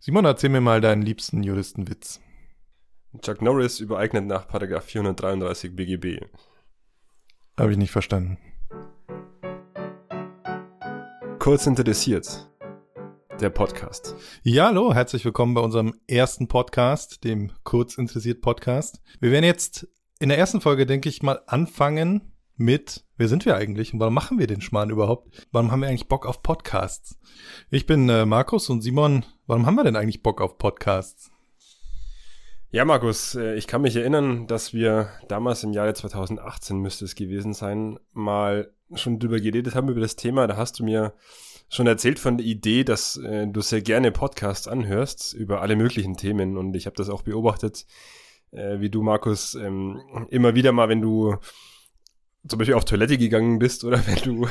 Simon, 0.00 0.24
erzähl 0.26 0.50
mir 0.50 0.60
mal 0.60 0.80
deinen 0.80 1.02
liebsten 1.02 1.42
Juristenwitz. 1.42 2.20
Chuck 3.20 3.42
Norris 3.42 3.80
übereignet 3.80 4.26
nach 4.26 4.46
Paragraph 4.46 4.84
433 4.84 5.74
BGB. 5.74 6.20
Habe 7.58 7.72
ich 7.72 7.78
nicht 7.78 7.90
verstanden. 7.90 8.38
Kurz 11.40 11.66
interessiert. 11.66 12.48
Der 13.40 13.50
Podcast. 13.50 14.14
Ja, 14.44 14.66
hallo, 14.66 14.94
herzlich 14.94 15.24
willkommen 15.24 15.54
bei 15.54 15.62
unserem 15.62 15.94
ersten 16.06 16.46
Podcast, 16.46 17.24
dem 17.24 17.50
Kurz 17.64 17.98
interessiert 17.98 18.40
Podcast. 18.40 19.02
Wir 19.18 19.32
werden 19.32 19.44
jetzt 19.44 19.88
in 20.20 20.28
der 20.28 20.38
ersten 20.38 20.60
Folge, 20.60 20.86
denke 20.86 21.08
ich, 21.08 21.24
mal 21.24 21.42
anfangen 21.48 22.32
mit, 22.56 23.04
wer 23.18 23.28
sind 23.28 23.44
wir 23.44 23.56
eigentlich 23.56 23.92
und 23.92 24.00
warum 24.00 24.14
machen 24.14 24.38
wir 24.38 24.46
den 24.46 24.60
Schmarrn 24.62 24.90
überhaupt? 24.90 25.46
Warum 25.52 25.70
haben 25.70 25.80
wir 25.80 25.88
eigentlich 25.88 26.08
Bock 26.08 26.24
auf 26.24 26.42
Podcasts? 26.42 27.18
Ich 27.70 27.84
bin 27.84 28.08
äh, 28.08 28.24
Markus 28.24 28.70
und 28.70 28.80
Simon, 28.80 29.26
warum 29.46 29.66
haben 29.66 29.74
wir 29.74 29.84
denn 29.84 29.96
eigentlich 29.96 30.22
Bock 30.22 30.40
auf 30.40 30.56
Podcasts? 30.56 31.30
Ja, 32.70 32.84
Markus, 32.84 33.34
äh, 33.34 33.54
ich 33.56 33.66
kann 33.66 33.82
mich 33.82 33.96
erinnern, 33.96 34.46
dass 34.46 34.72
wir 34.72 35.10
damals 35.26 35.64
im 35.64 35.72
Jahre 35.72 35.94
2018 35.94 36.78
müsste 36.78 37.04
es 37.04 37.16
gewesen 37.16 37.54
sein, 37.54 37.98
mal 38.12 38.72
schon 38.94 39.18
drüber 39.18 39.40
geredet 39.40 39.74
haben 39.74 39.88
über 39.88 40.00
das 40.00 40.16
Thema. 40.16 40.46
Da 40.46 40.56
hast 40.56 40.78
du 40.78 40.84
mir 40.84 41.12
schon 41.68 41.86
erzählt 41.86 42.18
von 42.18 42.38
der 42.38 42.46
Idee, 42.46 42.84
dass 42.84 43.16
äh, 43.16 43.46
du 43.48 43.60
sehr 43.60 43.82
gerne 43.82 44.12
Podcasts 44.12 44.68
anhörst 44.68 45.34
über 45.34 45.60
alle 45.60 45.76
möglichen 45.76 46.16
Themen 46.16 46.56
und 46.56 46.74
ich 46.76 46.86
habe 46.86 46.96
das 46.96 47.10
auch 47.10 47.22
beobachtet, 47.22 47.84
äh, 48.52 48.80
wie 48.80 48.90
du, 48.90 49.02
Markus, 49.02 49.54
ähm, 49.54 50.00
immer 50.30 50.54
wieder 50.54 50.72
mal, 50.72 50.88
wenn 50.88 51.02
du 51.02 51.36
zum 52.48 52.58
Beispiel 52.58 52.74
auf 52.74 52.84
Toilette 52.84 53.18
gegangen 53.18 53.58
bist 53.58 53.84
oder 53.84 53.98
wenn 54.06 54.16
du, 54.16 54.46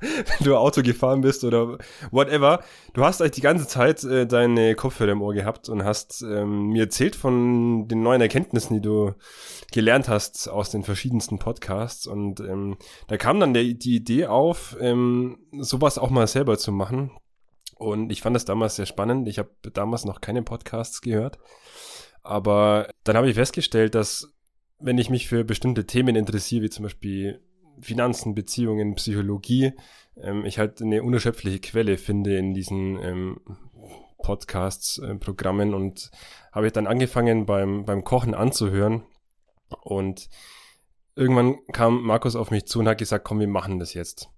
wenn 0.00 0.44
du 0.44 0.56
Auto 0.56 0.82
gefahren 0.82 1.20
bist 1.20 1.44
oder 1.44 1.78
whatever, 2.10 2.62
du 2.94 3.04
hast 3.04 3.20
eigentlich 3.20 3.32
die 3.32 3.40
ganze 3.40 3.66
Zeit 3.66 4.04
äh, 4.04 4.26
deine 4.26 4.74
Kopfhörer 4.74 5.12
im 5.12 5.22
Ohr 5.22 5.34
gehabt 5.34 5.68
und 5.68 5.84
hast 5.84 6.22
ähm, 6.22 6.68
mir 6.68 6.84
erzählt 6.84 7.16
von 7.16 7.88
den 7.88 8.02
neuen 8.02 8.20
Erkenntnissen, 8.20 8.74
die 8.74 8.82
du 8.82 9.14
gelernt 9.72 10.08
hast 10.08 10.48
aus 10.48 10.70
den 10.70 10.84
verschiedensten 10.84 11.38
Podcasts 11.38 12.06
und 12.06 12.40
ähm, 12.40 12.76
da 13.08 13.16
kam 13.16 13.40
dann 13.40 13.54
der, 13.54 13.64
die 13.64 13.96
Idee 13.96 14.26
auf, 14.26 14.76
ähm, 14.80 15.38
sowas 15.58 15.98
auch 15.98 16.10
mal 16.10 16.26
selber 16.26 16.58
zu 16.58 16.72
machen 16.72 17.10
und 17.78 18.10
ich 18.10 18.22
fand 18.22 18.34
das 18.34 18.44
damals 18.44 18.76
sehr 18.76 18.86
spannend. 18.86 19.28
Ich 19.28 19.38
habe 19.38 19.50
damals 19.72 20.04
noch 20.04 20.20
keine 20.20 20.42
Podcasts 20.42 21.00
gehört. 21.00 21.38
Aber 22.22 22.88
dann 23.04 23.16
habe 23.16 23.28
ich 23.28 23.34
festgestellt, 23.34 23.94
dass 23.94 24.34
wenn 24.80 24.98
ich 24.98 25.10
mich 25.10 25.28
für 25.28 25.44
bestimmte 25.44 25.86
Themen 25.86 26.16
interessiere, 26.16 26.64
wie 26.64 26.70
zum 26.70 26.84
Beispiel 26.84 27.40
Finanzen, 27.80 28.34
Beziehungen, 28.34 28.94
Psychologie, 28.94 29.72
ähm, 30.16 30.44
ich 30.44 30.58
halt 30.58 30.82
eine 30.82 31.02
unerschöpfliche 31.02 31.60
Quelle 31.60 31.96
finde 31.96 32.36
in 32.36 32.54
diesen 32.54 33.02
ähm, 33.02 33.40
Podcasts, 34.22 34.98
äh, 34.98 35.14
Programmen 35.14 35.74
und 35.74 36.10
habe 36.52 36.66
ich 36.66 36.72
dann 36.72 36.86
angefangen 36.86 37.46
beim, 37.46 37.84
beim 37.84 38.04
Kochen 38.04 38.34
anzuhören 38.34 39.04
und 39.82 40.28
irgendwann 41.14 41.58
kam 41.72 42.02
Markus 42.02 42.36
auf 42.36 42.50
mich 42.50 42.66
zu 42.66 42.80
und 42.80 42.88
hat 42.88 42.98
gesagt, 42.98 43.24
komm, 43.24 43.40
wir 43.40 43.48
machen 43.48 43.78
das 43.78 43.94
jetzt. 43.94 44.30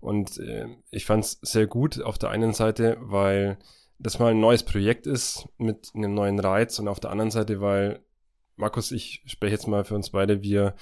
Und 0.00 0.38
äh, 0.38 0.66
ich 0.90 1.06
fand 1.06 1.24
es 1.24 1.38
sehr 1.42 1.66
gut 1.66 2.02
auf 2.02 2.18
der 2.18 2.30
einen 2.30 2.52
Seite, 2.52 2.96
weil 3.00 3.58
das 3.98 4.18
mal 4.18 4.32
ein 4.32 4.40
neues 4.40 4.64
Projekt 4.64 5.06
ist 5.06 5.48
mit 5.58 5.92
einem 5.94 6.14
neuen 6.14 6.40
Reiz 6.40 6.78
und 6.78 6.88
auf 6.88 6.98
der 6.98 7.10
anderen 7.10 7.30
Seite, 7.30 7.60
weil 7.60 8.00
Markus, 8.62 8.92
ich 8.92 9.24
spreche 9.26 9.54
jetzt 9.54 9.66
mal 9.66 9.84
für 9.84 9.96
uns 9.96 10.10
beide, 10.10 10.40
wir 10.40 10.76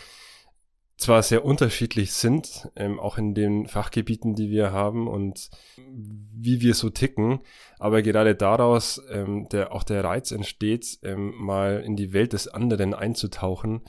zwar 0.98 1.23
sehr 1.23 1.47
unterschiedlich 1.47 2.12
sind, 2.12 2.69
ähm, 2.77 3.00
auch 3.00 3.17
in 3.17 3.34
den 3.34 3.69
Fachgebieten, 3.69 4.34
die 4.34 4.50
wir 4.50 4.70
haben 4.70 5.09
und 5.09 5.48
wie 5.89 6.61
wir 6.61 6.75
so 6.75 6.91
ticken, 6.91 7.41
aber 7.78 8.03
gerade 8.03 8.34
daraus 8.34 9.00
ähm, 9.11 9.48
der 9.48 9.72
auch 9.72 9.83
der 9.83 10.05
Reiz 10.05 10.31
entsteht, 10.31 10.98
ähm, 11.03 11.33
mal 11.39 11.83
in 11.83 11.97
die 11.97 12.12
Welt 12.12 12.34
des 12.34 12.48
anderen 12.48 12.92
einzutauchen 12.92 13.81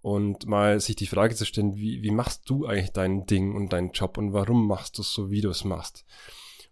und 0.00 0.46
mal 0.46 0.78
sich 0.78 0.94
die 0.94 1.08
Frage 1.08 1.34
zu 1.34 1.44
stellen, 1.44 1.74
wie, 1.74 2.02
wie 2.04 2.12
machst 2.12 2.48
du 2.48 2.66
eigentlich 2.66 2.92
dein 2.92 3.26
Ding 3.26 3.56
und 3.56 3.72
deinen 3.72 3.90
Job 3.90 4.16
und 4.16 4.32
warum 4.32 4.68
machst 4.68 4.96
du 4.98 5.02
es 5.02 5.12
so, 5.12 5.32
wie 5.32 5.40
du 5.40 5.50
es 5.50 5.64
machst? 5.64 6.04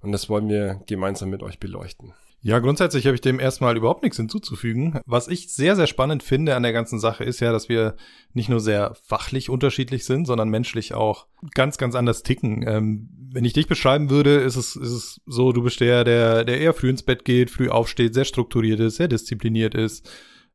Und 0.01 0.13
das 0.13 0.29
wollen 0.29 0.49
wir 0.49 0.81
gemeinsam 0.87 1.29
mit 1.31 1.43
euch 1.43 1.59
beleuchten. 1.59 2.15
Ja, 2.41 2.61
grundsätzlich 2.61 3.07
habe 3.07 3.17
ich 3.17 3.21
dem 3.21 3.41
erstmal 3.41 3.77
überhaupt 3.77 4.05
nichts 4.05 4.17
hinzuzufügen. 4.17 5.01
Was 5.07 5.27
ich 5.27 5.53
sehr, 5.53 5.75
sehr 5.75 5.89
spannend 5.89 6.23
finde 6.23 6.55
an 6.55 6.63
der 6.63 6.73
ganzen 6.73 7.01
Sache 7.01 7.25
ist 7.25 7.41
ja, 7.41 7.51
dass 7.51 7.69
wir 7.69 7.97
nicht 8.33 8.49
nur 8.49 8.61
sehr 8.61 8.95
fachlich 9.03 9.51
unterschiedlich 9.51 10.05
sind, 10.05 10.27
sondern 10.27 10.49
menschlich 10.49 10.95
auch 10.95 11.27
ganz, 11.55 11.79
ganz 11.79 11.97
anders 11.97 12.23
ticken. 12.23 12.65
Ähm, 12.67 13.09
wenn 13.33 13.45
ich 13.45 13.55
dich 13.55 13.67
beschreiben 13.67 14.09
würde, 14.09 14.37
ist 14.37 14.55
es, 14.55 14.77
ist 14.77 14.93
es 14.93 15.21
so, 15.27 15.53
du 15.53 15.63
bist 15.63 15.81
der, 15.81 16.05
der, 16.05 16.45
der 16.45 16.61
eher 16.61 16.75
früh 16.75 16.91
ins 16.91 17.03
Bett 17.03 17.25
geht, 17.25 17.51
früh 17.51 17.71
aufsteht, 17.71 18.15
sehr 18.15 18.25
strukturiert 18.25 18.79
ist, 18.79 18.97
sehr 18.97 19.09
diszipliniert 19.09 19.75
ist, 19.75 20.09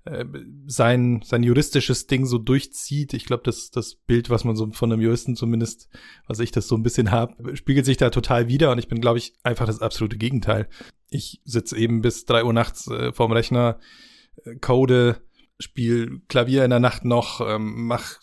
äh, 0.05 0.25
sein, 0.67 1.21
sein 1.23 1.43
juristisches 1.43 2.07
Ding 2.07 2.25
so 2.25 2.37
durchzieht. 2.37 3.13
Ich 3.13 3.25
glaube, 3.25 3.43
das, 3.43 3.71
das 3.71 3.95
Bild, 3.95 4.29
was 4.29 4.43
man 4.43 4.55
so 4.55 4.71
von 4.71 4.91
einem 4.91 5.01
Juristen 5.01 5.35
zumindest, 5.35 5.89
was 6.27 6.39
ich 6.39 6.51
das 6.51 6.67
so 6.67 6.75
ein 6.75 6.83
bisschen 6.83 7.11
habe, 7.11 7.55
spiegelt 7.55 7.85
sich 7.85 7.97
da 7.97 8.09
total 8.09 8.47
wieder 8.47 8.71
und 8.71 8.79
ich 8.79 8.87
bin, 8.87 9.01
glaube 9.01 9.17
ich, 9.17 9.33
einfach 9.43 9.65
das 9.65 9.81
absolute 9.81 10.17
Gegenteil. 10.17 10.67
Ich 11.13 11.41
sitze 11.45 11.77
eben 11.77 12.01
bis 12.01 12.25
drei 12.25 12.43
Uhr 12.43 12.53
nachts 12.53 12.87
äh, 12.87 13.13
vorm 13.13 13.31
Rechner, 13.31 13.79
äh, 14.43 14.55
code, 14.55 15.21
spiel 15.59 16.21
Klavier 16.27 16.63
in 16.63 16.71
der 16.71 16.79
Nacht 16.79 17.05
noch, 17.05 17.41
ähm, 17.41 17.85
mach 17.87 18.19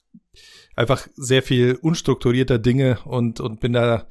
einfach 0.77 1.07
sehr 1.15 1.43
viel 1.43 1.79
unstrukturierter 1.81 2.59
Dinge 2.59 2.99
und, 3.05 3.41
und 3.41 3.61
bin 3.61 3.73
da 3.73 4.07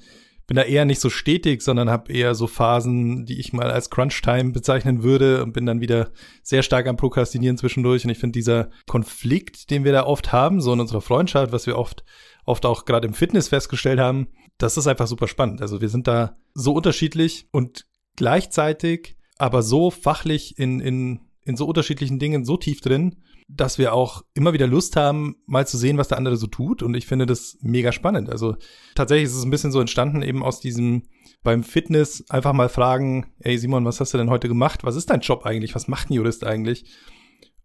bin 0.49 0.55
da 0.55 0.63
eher 0.63 0.83
nicht 0.83 0.99
so 0.99 1.11
stetig, 1.11 1.61
sondern 1.61 1.91
habe 1.91 2.11
eher 2.11 2.33
so 2.33 2.47
Phasen, 2.47 3.27
die 3.27 3.39
ich 3.39 3.53
mal 3.53 3.69
als 3.69 3.91
Crunch-Time 3.91 4.51
bezeichnen 4.51 5.03
würde 5.03 5.43
und 5.43 5.53
bin 5.53 5.67
dann 5.67 5.79
wieder 5.79 6.09
sehr 6.41 6.63
stark 6.63 6.87
am 6.87 6.97
Prokrastinieren 6.97 7.55
zwischendurch. 7.55 8.03
Und 8.03 8.09
ich 8.09 8.17
finde 8.17 8.39
dieser 8.39 8.71
Konflikt, 8.87 9.69
den 9.69 9.83
wir 9.83 9.91
da 9.91 10.07
oft 10.07 10.31
haben, 10.31 10.59
so 10.59 10.73
in 10.73 10.79
unserer 10.79 11.01
Freundschaft, 11.01 11.51
was 11.51 11.67
wir 11.67 11.77
oft, 11.77 12.03
oft 12.45 12.65
auch 12.65 12.85
gerade 12.85 13.07
im 13.07 13.13
Fitness 13.13 13.49
festgestellt 13.49 13.99
haben, 13.99 14.29
das 14.57 14.75
ist 14.75 14.87
einfach 14.87 15.05
super 15.05 15.27
spannend. 15.27 15.61
Also 15.61 15.81
wir 15.81 15.89
sind 15.89 16.07
da 16.07 16.35
so 16.55 16.73
unterschiedlich 16.73 17.47
und 17.51 17.85
gleichzeitig 18.19 19.15
aber 19.37 19.63
so 19.63 19.91
fachlich 19.91 20.59
in, 20.59 20.81
in, 20.81 21.21
in 21.45 21.55
so 21.55 21.65
unterschiedlichen 21.65 22.19
Dingen 22.19 22.43
so 22.43 22.57
tief 22.57 22.81
drin, 22.81 23.15
dass 23.47 23.77
wir 23.77 23.93
auch 23.93 24.25
immer 24.33 24.51
wieder 24.51 24.67
Lust 24.67 24.97
haben, 24.97 25.37
mal 25.45 25.65
zu 25.65 25.77
sehen, 25.77 25.97
was 25.97 26.09
der 26.09 26.17
andere 26.17 26.35
so 26.35 26.45
tut. 26.45 26.83
Und 26.83 26.95
ich 26.95 27.07
finde 27.07 27.25
das 27.25 27.57
mega 27.61 27.93
spannend. 27.93 28.29
Also 28.29 28.57
tatsächlich 28.93 29.29
ist 29.29 29.37
es 29.37 29.45
ein 29.45 29.51
bisschen 29.51 29.71
so 29.71 29.79
entstanden, 29.79 30.21
eben 30.21 30.43
aus 30.43 30.59
diesem 30.59 31.03
beim 31.41 31.63
Fitness 31.63 32.25
einfach 32.29 32.51
mal 32.51 32.67
fragen, 32.67 33.31
ey 33.39 33.57
Simon, 33.57 33.85
was 33.85 34.01
hast 34.01 34.13
du 34.13 34.17
denn 34.17 34.29
heute 34.29 34.49
gemacht? 34.49 34.83
Was 34.83 34.97
ist 34.97 35.09
dein 35.09 35.21
Job 35.21 35.45
eigentlich? 35.45 35.73
Was 35.73 35.87
macht 35.87 36.09
ein 36.09 36.13
Jurist 36.13 36.45
eigentlich? 36.45 36.83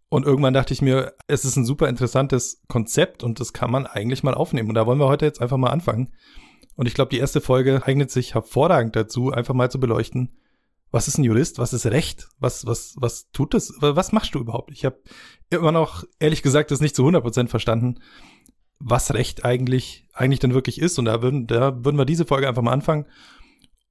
Und 0.07 0.25
irgendwann 0.25 0.53
dachte 0.53 0.73
ich 0.73 0.81
mir, 0.81 1.11
es 1.27 1.43
ist 1.43 1.57
ein 1.57 1.65
super 1.65 1.89
interessantes 1.89 2.61
Konzept 2.69 3.25
und 3.25 3.41
das 3.41 3.51
kann 3.51 3.71
man 3.71 3.85
eigentlich 3.85 4.23
mal 4.23 4.33
aufnehmen. 4.35 4.69
Und 4.69 4.75
da 4.75 4.85
wollen 4.85 4.99
wir 4.99 5.09
heute 5.09 5.25
jetzt 5.25 5.41
einfach 5.41 5.57
mal 5.57 5.71
anfangen. 5.71 6.13
Und 6.77 6.87
ich 6.87 6.93
glaube, 6.93 7.09
die 7.09 7.19
erste 7.19 7.41
Folge 7.41 7.81
eignet 7.85 8.09
sich 8.09 8.33
hervorragend 8.33 8.95
dazu, 8.95 9.31
einfach 9.31 9.53
mal 9.53 9.69
zu 9.69 9.81
beleuchten, 9.81 10.31
was 10.91 11.07
ist 11.07 11.17
ein 11.17 11.23
Jurist? 11.23 11.59
Was 11.59 11.73
ist 11.73 11.85
Recht? 11.85 12.29
Was, 12.39 12.65
was, 12.65 12.95
was 12.97 13.29
tut 13.31 13.53
das? 13.53 13.73
Was 13.79 14.11
machst 14.11 14.33
du 14.35 14.39
überhaupt? 14.39 14.71
Ich 14.71 14.85
habe 14.85 15.01
immer 15.49 15.71
noch, 15.71 16.03
ehrlich 16.19 16.41
gesagt, 16.41 16.71
das 16.71 16.81
nicht 16.81 16.95
zu 16.95 17.05
100% 17.05 17.47
verstanden, 17.47 17.99
was 18.79 19.13
Recht 19.13 19.45
eigentlich, 19.45 20.07
eigentlich 20.13 20.39
denn 20.39 20.53
wirklich 20.53 20.79
ist. 20.79 20.99
Und 20.99 21.05
da 21.05 21.21
würden, 21.21 21.47
da 21.47 21.83
würden 21.83 21.97
wir 21.97 22.05
diese 22.05 22.25
Folge 22.25 22.47
einfach 22.47 22.61
mal 22.61 22.73
anfangen. 22.73 23.05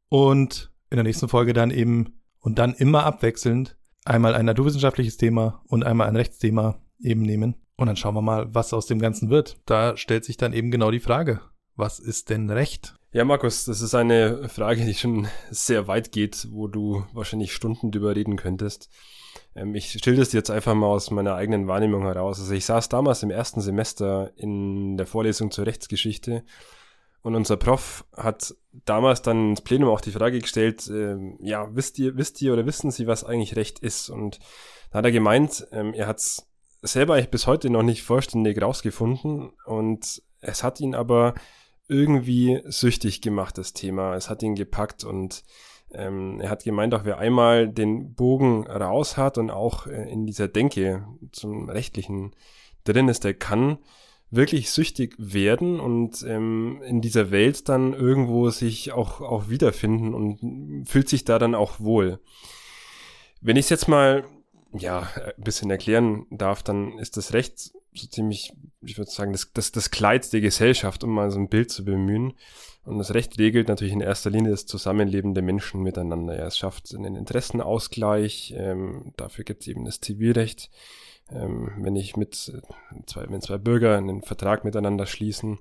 Und 0.08 0.72
in 0.90 0.96
der 0.96 1.04
nächsten 1.04 1.28
Folge 1.28 1.52
dann 1.52 1.70
eben, 1.70 2.20
und 2.38 2.58
dann 2.58 2.74
immer 2.74 3.04
abwechselnd, 3.04 3.76
einmal 4.04 4.34
ein 4.34 4.46
naturwissenschaftliches 4.46 5.16
Thema 5.16 5.62
und 5.66 5.84
einmal 5.84 6.08
ein 6.08 6.16
Rechtsthema 6.16 6.80
eben 7.00 7.22
nehmen. 7.22 7.56
Und 7.76 7.86
dann 7.86 7.96
schauen 7.96 8.14
wir 8.14 8.22
mal, 8.22 8.54
was 8.54 8.72
aus 8.72 8.86
dem 8.86 8.98
Ganzen 8.98 9.30
wird. 9.30 9.60
Da 9.66 9.96
stellt 9.96 10.24
sich 10.24 10.36
dann 10.36 10.52
eben 10.52 10.70
genau 10.70 10.90
die 10.90 11.00
Frage, 11.00 11.40
was 11.74 11.98
ist 11.98 12.30
denn 12.30 12.50
Recht? 12.50 12.96
Ja, 13.14 13.24
Markus, 13.24 13.64
das 13.64 13.80
ist 13.80 13.94
eine 13.94 14.48
Frage, 14.48 14.84
die 14.84 14.94
schon 14.94 15.28
sehr 15.48 15.86
weit 15.86 16.10
geht, 16.10 16.48
wo 16.50 16.66
du 16.66 17.06
wahrscheinlich 17.12 17.52
Stunden 17.52 17.92
drüber 17.92 18.16
reden 18.16 18.34
könntest. 18.34 18.90
Ähm, 19.54 19.76
ich 19.76 19.92
stelle 19.92 20.16
das 20.16 20.32
jetzt 20.32 20.50
einfach 20.50 20.74
mal 20.74 20.88
aus 20.88 21.12
meiner 21.12 21.36
eigenen 21.36 21.68
Wahrnehmung 21.68 22.02
heraus. 22.02 22.40
Also 22.40 22.52
ich 22.52 22.64
saß 22.64 22.88
damals 22.88 23.22
im 23.22 23.30
ersten 23.30 23.60
Semester 23.60 24.32
in 24.34 24.96
der 24.96 25.06
Vorlesung 25.06 25.52
zur 25.52 25.64
Rechtsgeschichte 25.64 26.42
und 27.22 27.36
unser 27.36 27.56
Prof 27.56 28.04
hat 28.16 28.52
damals 28.84 29.22
dann 29.22 29.50
ins 29.50 29.60
Plenum 29.60 29.90
auch 29.90 30.00
die 30.00 30.10
Frage 30.10 30.40
gestellt, 30.40 30.88
äh, 30.88 31.16
ja, 31.38 31.68
wisst 31.72 32.00
ihr, 32.00 32.16
wisst 32.16 32.42
ihr 32.42 32.52
oder 32.52 32.66
wissen 32.66 32.90
Sie, 32.90 33.06
was 33.06 33.22
eigentlich 33.22 33.54
Recht 33.54 33.78
ist? 33.78 34.10
Und 34.10 34.40
da 34.90 34.98
hat 34.98 35.04
er 35.04 35.12
gemeint, 35.12 35.68
ähm, 35.70 35.94
er 35.94 36.08
hat 36.08 36.18
es 36.18 36.48
selber 36.82 37.14
eigentlich 37.14 37.30
bis 37.30 37.46
heute 37.46 37.70
noch 37.70 37.84
nicht 37.84 38.02
vollständig 38.02 38.60
rausgefunden 38.60 39.52
und 39.66 40.20
es 40.40 40.64
hat 40.64 40.80
ihn 40.80 40.96
aber 40.96 41.34
irgendwie 41.88 42.60
süchtig 42.64 43.20
gemacht, 43.20 43.58
das 43.58 43.72
Thema. 43.72 44.14
Es 44.14 44.30
hat 44.30 44.42
ihn 44.42 44.54
gepackt 44.54 45.04
und 45.04 45.44
ähm, 45.92 46.40
er 46.40 46.50
hat 46.50 46.64
gemeint, 46.64 46.94
auch 46.94 47.04
wer 47.04 47.18
einmal 47.18 47.68
den 47.68 48.14
Bogen 48.14 48.66
raus 48.66 49.16
hat 49.16 49.38
und 49.38 49.50
auch 49.50 49.86
äh, 49.86 50.10
in 50.10 50.26
dieser 50.26 50.48
Denke 50.48 51.06
zum 51.32 51.68
Rechtlichen 51.68 52.34
drin 52.84 53.08
ist, 53.08 53.24
der 53.24 53.34
kann 53.34 53.78
wirklich 54.30 54.70
süchtig 54.70 55.14
werden 55.18 55.78
und 55.78 56.24
ähm, 56.26 56.82
in 56.84 57.00
dieser 57.00 57.30
Welt 57.30 57.68
dann 57.68 57.92
irgendwo 57.92 58.50
sich 58.50 58.92
auch, 58.92 59.20
auch 59.20 59.48
wiederfinden 59.48 60.12
und 60.14 60.88
fühlt 60.88 61.08
sich 61.08 61.24
da 61.24 61.38
dann 61.38 61.54
auch 61.54 61.78
wohl. 61.78 62.18
Wenn 63.40 63.56
ich 63.56 63.66
es 63.66 63.70
jetzt 63.70 63.88
mal 63.88 64.24
ja, 64.74 65.08
ein 65.36 65.44
bisschen 65.44 65.70
erklären 65.70 66.26
darf, 66.30 66.62
dann 66.62 66.98
ist 66.98 67.16
das 67.16 67.32
Recht 67.32 67.72
so 67.92 68.08
ziemlich, 68.08 68.52
ich 68.82 68.98
würde 68.98 69.10
sagen, 69.10 69.32
das, 69.32 69.52
das, 69.52 69.72
das 69.72 69.90
Kleid 69.90 70.32
der 70.32 70.40
Gesellschaft, 70.40 71.04
um 71.04 71.10
mal 71.10 71.30
so 71.30 71.38
ein 71.38 71.48
Bild 71.48 71.70
zu 71.70 71.84
bemühen. 71.84 72.34
Und 72.84 72.98
das 72.98 73.14
Recht 73.14 73.38
regelt 73.38 73.68
natürlich 73.68 73.94
in 73.94 74.00
erster 74.00 74.30
Linie 74.30 74.50
das 74.50 74.66
Zusammenleben 74.66 75.32
der 75.32 75.42
Menschen 75.42 75.82
miteinander. 75.82 76.36
Ja, 76.36 76.46
es 76.46 76.58
schafft 76.58 76.94
einen 76.94 77.16
Interessenausgleich, 77.16 78.52
ähm, 78.56 79.12
dafür 79.16 79.44
gibt 79.44 79.62
es 79.62 79.68
eben 79.68 79.84
das 79.84 80.00
Zivilrecht. 80.00 80.70
Ähm, 81.30 81.72
wenn 81.78 81.96
ich 81.96 82.16
mit 82.16 82.34
zwei, 82.34 83.30
wenn 83.30 83.40
zwei 83.40 83.58
Bürger 83.58 83.96
einen 83.96 84.22
Vertrag 84.22 84.64
miteinander 84.64 85.06
schließen, 85.06 85.58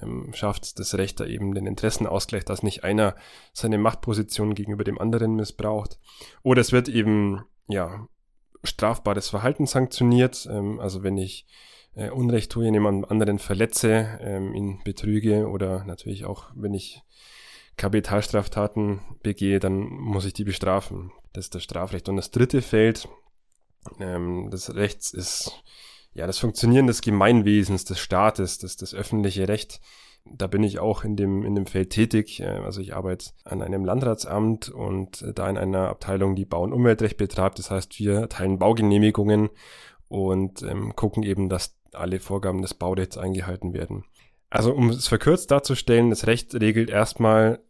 ähm, 0.00 0.32
schafft 0.34 0.78
das 0.78 0.94
Recht 0.94 1.18
da 1.18 1.26
eben 1.26 1.54
den 1.54 1.66
Interessenausgleich, 1.66 2.44
dass 2.44 2.62
nicht 2.62 2.84
einer 2.84 3.16
seine 3.52 3.78
Machtposition 3.78 4.54
gegenüber 4.54 4.84
dem 4.84 4.98
anderen 4.98 5.34
missbraucht. 5.34 5.98
Oder 6.42 6.60
es 6.60 6.70
wird 6.70 6.88
eben, 6.88 7.44
ja, 7.66 8.06
strafbares 8.64 9.28
Verhalten 9.28 9.66
sanktioniert. 9.66 10.48
Ähm, 10.50 10.80
also 10.80 11.02
wenn 11.02 11.16
ich 11.16 11.46
äh, 11.94 12.10
Unrecht 12.10 12.52
tue, 12.52 12.64
jemand 12.64 13.10
anderen 13.10 13.38
verletze, 13.38 14.18
ähm, 14.20 14.54
ihn 14.54 14.80
betrüge 14.84 15.48
oder 15.48 15.84
natürlich 15.84 16.24
auch, 16.24 16.50
wenn 16.54 16.74
ich 16.74 17.02
Kapitalstraftaten 17.76 19.00
begehe, 19.22 19.58
dann 19.58 19.88
muss 19.88 20.24
ich 20.24 20.34
die 20.34 20.44
bestrafen. 20.44 21.12
Das 21.32 21.46
ist 21.46 21.54
das 21.54 21.62
Strafrecht. 21.62 22.08
Und 22.08 22.16
das 22.16 22.30
dritte 22.30 22.62
Feld 22.62 23.08
ähm, 23.98 24.50
des 24.50 24.74
Rechts 24.74 25.12
ist 25.12 25.62
ja 26.14 26.26
das 26.26 26.38
Funktionieren 26.38 26.86
des 26.86 27.00
Gemeinwesens, 27.00 27.84
des 27.84 27.98
Staates, 27.98 28.58
das, 28.58 28.76
das 28.76 28.94
öffentliche 28.94 29.48
Recht. 29.48 29.80
Da 30.24 30.46
bin 30.46 30.62
ich 30.62 30.78
auch 30.78 31.04
in 31.04 31.16
dem, 31.16 31.44
in 31.44 31.54
dem 31.54 31.66
Feld 31.66 31.90
tätig. 31.90 32.40
Äh, 32.40 32.46
also 32.46 32.80
ich 32.80 32.94
arbeite 32.94 33.30
an 33.44 33.62
einem 33.62 33.84
Landratsamt 33.84 34.68
und 34.68 35.22
äh, 35.22 35.32
da 35.32 35.48
in 35.48 35.58
einer 35.58 35.88
Abteilung, 35.88 36.34
die 36.34 36.44
Bau- 36.44 36.62
und 36.62 36.72
Umweltrecht 36.72 37.16
betreibt. 37.16 37.58
Das 37.58 37.70
heißt, 37.70 37.98
wir 37.98 38.28
teilen 38.28 38.58
Baugenehmigungen 38.58 39.50
und 40.08 40.62
ähm, 40.62 40.94
gucken 40.94 41.22
eben, 41.22 41.48
dass 41.48 41.76
alle 41.92 42.20
Vorgaben 42.20 42.62
des 42.62 42.74
Baurechts 42.74 43.18
eingehalten 43.18 43.72
werden. 43.72 44.04
Also 44.50 44.74
um 44.74 44.90
es 44.90 45.08
verkürzt 45.08 45.50
darzustellen, 45.50 46.10
das 46.10 46.26
Recht 46.26 46.54
regelt 46.54 46.90
erstmal 46.90 47.60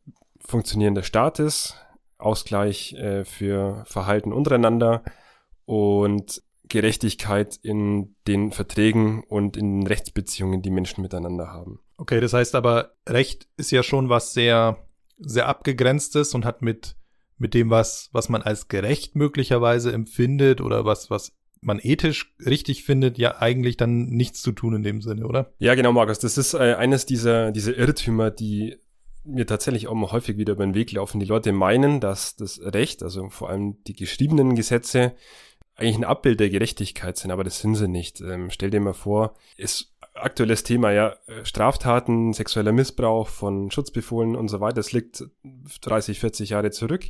Funktionieren 0.41 0.97
des 0.97 1.07
Staates, 1.07 1.77
Ausgleich 2.19 2.95
äh, 2.95 3.25
für 3.25 3.85
Verhalten 3.87 4.33
untereinander 4.33 5.03
und 5.65 6.43
Gerechtigkeit 6.69 7.57
in 7.63 8.17
den 8.27 8.51
Verträgen 8.51 9.23
und 9.25 9.57
in 9.57 9.81
den 9.81 9.87
Rechtsbeziehungen, 9.87 10.63
die 10.63 10.71
Menschen 10.71 11.03
miteinander 11.03 11.49
haben. 11.49 11.81
Okay, 12.03 12.21
das 12.21 12.33
heißt 12.33 12.57
aber, 12.57 12.97
Recht 13.09 13.47
ist 13.57 13.71
ja 13.71 13.85
schon 13.85 14.09
was 14.09 14.35
sehr, 14.35 14.77
sehr 15.19 15.47
abgegrenztes 15.47 16.35
und 16.35 16.45
hat 16.45 16.61
mit, 16.61 16.97
mit 17.39 17.55
dem, 17.55 17.71
was, 17.71 18.09
was 18.11 18.29
man 18.29 18.43
als 18.43 18.67
gerecht 18.67 19.15
möglicherweise 19.15 19.93
empfindet 19.93 20.61
oder 20.61 20.85
was, 20.85 21.11
was 21.11 21.31
man 21.61 21.79
ethisch 21.81 22.35
richtig 22.45 22.83
findet, 22.83 23.19
ja 23.19 23.41
eigentlich 23.41 23.77
dann 23.77 24.07
nichts 24.07 24.43
zu 24.43 24.51
tun 24.51 24.75
in 24.75 24.83
dem 24.83 25.01
Sinne, 25.01 25.29
oder? 25.29 25.53
Ja, 25.61 25.77
genau, 25.77 25.93
Markus. 25.93 26.19
Das 26.19 26.39
ist 26.39 26.55
äh, 26.55 26.75
eines 26.75 27.07
dieser, 27.07 27.53
dieser 27.53 27.77
Irrtümer, 27.77 28.33
die 28.33 28.81
mir 29.23 29.47
tatsächlich 29.47 29.87
auch 29.87 29.95
mal 29.95 30.11
häufig 30.11 30.37
wieder 30.39 30.55
über 30.55 30.67
den 30.67 30.75
Weg 30.75 30.91
laufen. 30.91 31.21
Die 31.21 31.27
Leute 31.27 31.53
meinen, 31.53 32.01
dass 32.01 32.35
das 32.35 32.61
Recht, 32.61 33.05
also 33.05 33.29
vor 33.31 33.49
allem 33.49 33.81
die 33.85 33.95
geschriebenen 33.95 34.57
Gesetze, 34.57 35.15
eigentlich 35.77 35.99
ein 35.99 36.05
Abbild 36.05 36.41
der 36.41 36.51
Gerechtigkeit 36.51 37.17
sind, 37.17 37.31
aber 37.31 37.45
das 37.45 37.61
sind 37.61 37.77
sie 37.77 37.87
nicht. 37.87 38.21
Ähm, 38.21 38.51
stell 38.51 38.71
dir 38.71 38.81
mal 38.81 38.93
vor, 38.93 39.35
ist 39.57 39.92
aktuelles 40.15 40.63
Thema, 40.63 40.93
ja, 40.93 41.17
äh, 41.27 41.45
Straftaten, 41.45 42.33
sexueller 42.33 42.73
Missbrauch 42.73 43.29
von 43.29 43.71
Schutzbefohlen 43.71 44.37
und 44.37 44.49
so 44.49 44.61
weiter, 44.61 44.77
das 44.77 44.93
liegt 44.93 45.25
30, 45.83 46.21
40 46.21 46.51
Jahre 46.51 46.71
zurück. 46.71 47.05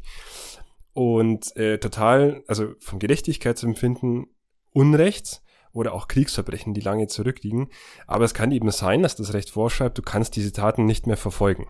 Und 0.92 1.56
äh, 1.56 1.78
total, 1.78 2.44
also 2.46 2.74
vom 2.80 2.98
Gerechtigkeitsempfinden 2.98 4.26
Unrecht 4.72 5.42
oder 5.72 5.94
auch 5.94 6.06
Kriegsverbrechen, 6.06 6.74
die 6.74 6.80
lange 6.80 7.06
zurückliegen. 7.06 7.68
Aber 8.06 8.24
es 8.24 8.34
kann 8.34 8.52
eben 8.52 8.70
sein, 8.70 9.02
dass 9.02 9.16
das 9.16 9.32
Recht 9.32 9.50
vorschreibt, 9.50 9.96
du 9.96 10.02
kannst 10.02 10.36
diese 10.36 10.52
Taten 10.52 10.84
nicht 10.84 11.06
mehr 11.06 11.16
verfolgen. 11.16 11.66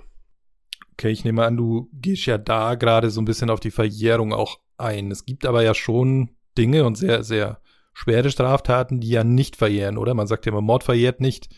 Okay, 0.93 1.11
ich 1.11 1.25
nehme 1.25 1.45
an, 1.45 1.57
du 1.57 1.89
gehst 1.93 2.27
ja 2.27 2.37
da 2.37 2.75
gerade 2.75 3.11
so 3.11 3.21
ein 3.21 3.25
bisschen 3.25 3.49
auf 3.49 3.61
die 3.61 3.71
Verjährung 3.71 4.33
auch 4.33 4.59
ein. 4.77 5.11
Es 5.11 5.25
gibt 5.25 5.47
aber 5.47 5.63
ja 5.63 5.75
schon 5.75 6.31
Dinge 6.59 6.85
und 6.85 6.97
sehr, 6.97 7.23
sehr 7.23 7.61
schwere 7.93 8.31
Straftaten, 8.31 9.01
die 9.01 9.11
ja 9.11 9.25
nicht 9.25 9.57
verjähren, 9.57 9.99
oder? 9.99 10.15
Man 10.15 10.27
sagt 10.27 10.47
ja 10.47 10.53
immer, 10.53 10.61
Mord 10.61 10.85
verjährt 10.85 11.21
nicht. 11.21 11.49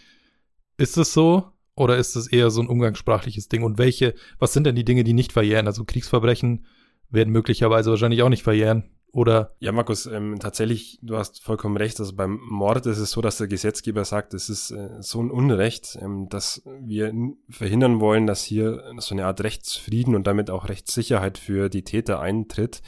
Ist 0.76 0.96
es 0.96 1.12
so? 1.12 1.44
Oder 1.76 1.96
ist 1.96 2.14
es 2.14 2.28
eher 2.28 2.50
so 2.50 2.60
ein 2.60 2.68
umgangssprachliches 2.68 3.48
Ding? 3.48 3.62
Und 3.62 3.78
welche, 3.78 4.14
was 4.38 4.52
sind 4.52 4.64
denn 4.64 4.76
die 4.76 4.84
Dinge, 4.84 5.04
die 5.04 5.12
nicht 5.12 5.32
verjähren? 5.32 5.66
Also 5.66 5.84
Kriegsverbrechen 5.84 6.66
werden 7.10 7.32
möglicherweise 7.32 7.90
wahrscheinlich 7.90 8.22
auch 8.22 8.28
nicht 8.28 8.42
verjähren. 8.42 8.84
Oder? 9.14 9.54
Ja, 9.60 9.70
Markus, 9.70 10.06
ähm, 10.06 10.40
tatsächlich, 10.40 10.98
du 11.00 11.16
hast 11.16 11.40
vollkommen 11.40 11.76
recht. 11.76 12.00
Also 12.00 12.16
beim 12.16 12.40
Mord 12.48 12.84
ist 12.86 12.98
es 12.98 13.12
so, 13.12 13.20
dass 13.20 13.38
der 13.38 13.46
Gesetzgeber 13.46 14.04
sagt, 14.04 14.34
es 14.34 14.48
ist 14.48 14.72
äh, 14.72 14.88
so 15.00 15.22
ein 15.22 15.30
Unrecht, 15.30 15.96
ähm, 16.02 16.28
dass 16.28 16.62
wir 16.80 17.12
verhindern 17.48 18.00
wollen, 18.00 18.26
dass 18.26 18.42
hier 18.42 18.82
so 18.98 19.14
eine 19.14 19.26
Art 19.26 19.42
Rechtsfrieden 19.44 20.16
und 20.16 20.26
damit 20.26 20.50
auch 20.50 20.68
Rechtssicherheit 20.68 21.38
für 21.38 21.68
die 21.68 21.84
Täter 21.84 22.18
eintritt. 22.18 22.82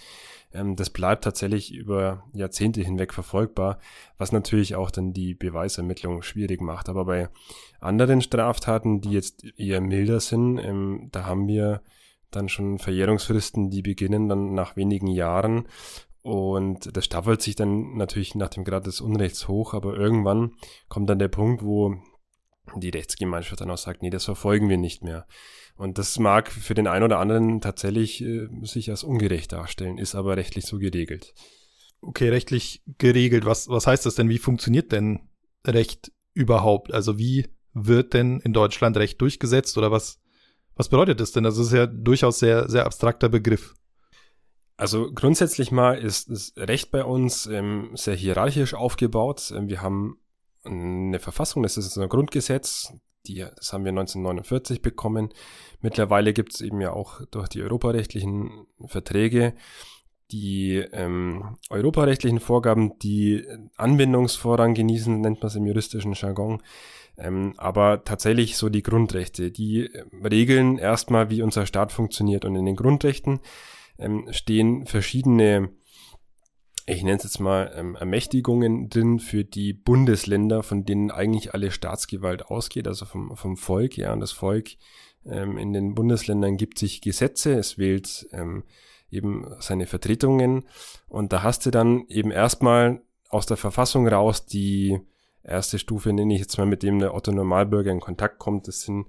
Ähm, 0.53 0.77
das 0.77 0.91
bleibt 0.91 1.25
tatsächlich 1.25 1.75
über 1.75 2.25
Jahrzehnte 2.33 2.81
hinweg 2.83 3.13
verfolgbar, 3.13 3.79
was 4.19 4.33
natürlich 4.33 4.75
auch 4.75 4.91
dann 4.91 5.13
die 5.13 5.35
Beweisermittlung 5.35 6.23
schwierig 6.23 6.61
macht. 6.61 6.89
Aber 6.89 7.05
bei 7.05 7.29
anderen 7.81 8.21
Straftaten, 8.21 9.01
die 9.01 9.11
jetzt 9.11 9.45
eher 9.59 9.81
milder 9.81 10.21
sind, 10.21 10.59
ähm, 10.59 11.09
da 11.13 11.25
haben 11.25 11.49
wir 11.49 11.83
dann 12.31 12.49
schon 12.49 12.79
Verjährungsfristen, 12.79 13.71
die 13.71 13.83
beginnen 13.83 14.29
dann 14.29 14.53
nach 14.55 14.77
wenigen 14.77 15.07
Jahren 15.07 15.67
und 16.27 16.97
das 16.97 17.05
staffelt 17.05 17.41
sich 17.41 17.55
dann 17.55 17.97
natürlich 17.97 18.35
nach 18.35 18.49
dem 18.49 18.65
Grad 18.65 18.87
des 18.87 19.01
Unrechts 19.01 19.47
hoch, 19.47 19.75
aber 19.75 19.95
irgendwann 19.95 20.57
kommt 20.89 21.09
dann 21.09 21.21
der 21.21 21.29
Punkt, 21.29 21.63
wo 21.63 21.99
die 22.77 22.91
Rechtsgemeinschaft 22.91 23.61
dann 23.61 23.71
auch 23.71 23.79
sagt, 23.79 24.03
nee, 24.03 24.11
das 24.11 24.25
verfolgen 24.25 24.69
wir 24.69 24.77
nicht 24.77 25.03
mehr. 25.03 25.27
Und 25.77 25.99
das 25.99 26.19
mag 26.19 26.51
für 26.51 26.75
den 26.75 26.87
einen 26.87 27.05
oder 27.05 27.19
anderen 27.19 27.61
tatsächlich 27.61 28.23
äh, 28.23 28.49
sich 28.63 28.91
als 28.91 29.05
ungerecht 29.05 29.53
darstellen, 29.53 29.99
ist 29.99 30.15
aber 30.15 30.37
rechtlich 30.37 30.67
so 30.67 30.79
geregelt. 30.79 31.35
Okay, 32.01 32.29
rechtlich 32.29 32.83
geregelt. 32.99 33.45
Was, 33.45 33.69
was 33.69 33.87
heißt 33.87 34.07
das 34.07 34.15
denn? 34.15 34.29
Wie 34.29 34.39
funktioniert 34.39 34.93
denn 34.93 35.29
Recht 35.67 36.13
überhaupt? 36.35 36.93
Also 36.93 37.19
wie 37.19 37.47
wird 37.73 38.15
denn 38.15 38.41
in 38.41 38.53
Deutschland 38.53 38.97
Recht 38.97 39.21
durchgesetzt 39.21 39.77
oder 39.77 39.91
was, 39.91 40.19
was 40.75 40.89
bedeutet 40.89 41.21
das 41.21 41.33
denn? 41.33 41.45
Das 41.45 41.59
ist 41.59 41.73
ja 41.73 41.87
durchaus 41.87 42.39
sehr, 42.39 42.69
sehr 42.69 42.87
abstrakter 42.87 43.29
Begriff. 43.29 43.75
Also 44.79 45.11
grundsätzlich 45.13 45.71
mal 45.73 45.99
ist 45.99 46.31
das 46.31 46.53
Recht 46.57 46.91
bei 46.91 47.05
uns 47.05 47.47
ähm, 47.47 47.91
sehr 47.95 48.15
hierarchisch 48.15 48.75
aufgebaut. 48.75 49.53
Ähm, 49.55 49.69
wir 49.69 49.81
haben 49.81 50.19
eine 50.67 51.19
Verfassung, 51.19 51.63
das 51.63 51.77
ist 51.77 51.97
ein 51.97 52.09
Grundgesetz, 52.09 52.93
die, 53.27 53.45
das 53.57 53.73
haben 53.73 53.85
wir 53.85 53.91
1949 53.91 54.83
bekommen. 54.83 55.31
Mittlerweile 55.81 56.33
gibt 56.33 56.55
es 56.55 56.61
eben 56.61 56.81
ja 56.81 56.93
auch 56.93 57.23
durch 57.31 57.49
die 57.49 57.63
europarechtlichen 57.63 58.67
Verträge 58.87 59.55
die 60.31 60.79
ähm, 60.93 61.57
europarechtlichen 61.71 62.41
Vorgaben, 62.41 62.99
die 62.99 63.45
Anwendungsvorrang 63.77 64.75
genießen, 64.75 65.21
nennt 65.21 65.41
man 65.41 65.49
es 65.49 65.57
im 65.57 65.67
juristischen 65.67 66.15
Jargon. 66.15 66.63
Ähm, 67.19 67.55
aber 67.57 68.05
tatsächlich 68.05 68.57
so 68.57 68.69
die 68.69 68.83
Grundrechte, 68.83 69.51
die 69.51 69.89
regeln 70.23 70.79
erstmal, 70.79 71.31
wie 71.31 71.43
unser 71.43 71.65
Staat 71.65 71.93
funktioniert. 71.93 72.45
Und 72.45 72.57
in 72.57 72.67
den 72.67 72.77
Grundrechten 72.77 73.41
ähm, 73.99 74.27
stehen 74.31 74.87
verschiedene, 74.87 75.71
ich 76.87 77.03
nenne 77.03 77.17
es 77.17 77.25
jetzt 77.25 77.41
mal, 77.41 77.73
ähm, 77.75 77.97
Ermächtigungen 77.97 78.89
drin 78.89 79.19
für 79.19 79.45
die 79.45 79.73
Bundesländer, 79.73 80.63
von 80.63 80.85
denen 80.85 81.11
eigentlich 81.11 81.53
alle 81.53 81.73
Staatsgewalt 81.73 82.47
ausgeht, 82.47 82.87
also 82.87 83.05
vom, 83.05 83.37
vom 83.37 83.57
Volk, 83.57 83.97
ja, 83.97 84.13
und 84.13 84.21
das 84.21 84.33
Volk 84.33 84.71
ähm, 85.25 85.59
in 85.59 85.73
den 85.73 85.95
Bundesländern 85.95 86.57
gibt 86.57 86.79
sich 86.79 87.01
Gesetze, 87.01 87.55
es 87.55 87.77
wählt 87.77 88.29
ähm, 88.33 88.63
eben 89.11 89.47
seine 89.59 89.87
Vertretungen. 89.87 90.65
Und 91.09 91.33
da 91.33 91.43
hast 91.43 91.67
du 91.67 91.71
dann 91.71 92.07
eben 92.09 92.31
erstmal 92.31 93.03
aus 93.29 93.47
der 93.47 93.57
Verfassung 93.57 94.07
raus 94.07 94.47
die 94.47 95.01
erste 95.43 95.79
Stufe, 95.79 96.13
nenne 96.13 96.35
ich 96.35 96.41
jetzt 96.41 96.57
mal, 96.59 96.67
mit 96.67 96.83
dem 96.83 97.01
der 97.01 97.15
Otto 97.15 97.33
Normalbürger 97.33 97.91
in 97.91 98.01
Kontakt 98.01 98.39
kommt, 98.39 98.69
das 98.69 98.83
sind 98.83 99.07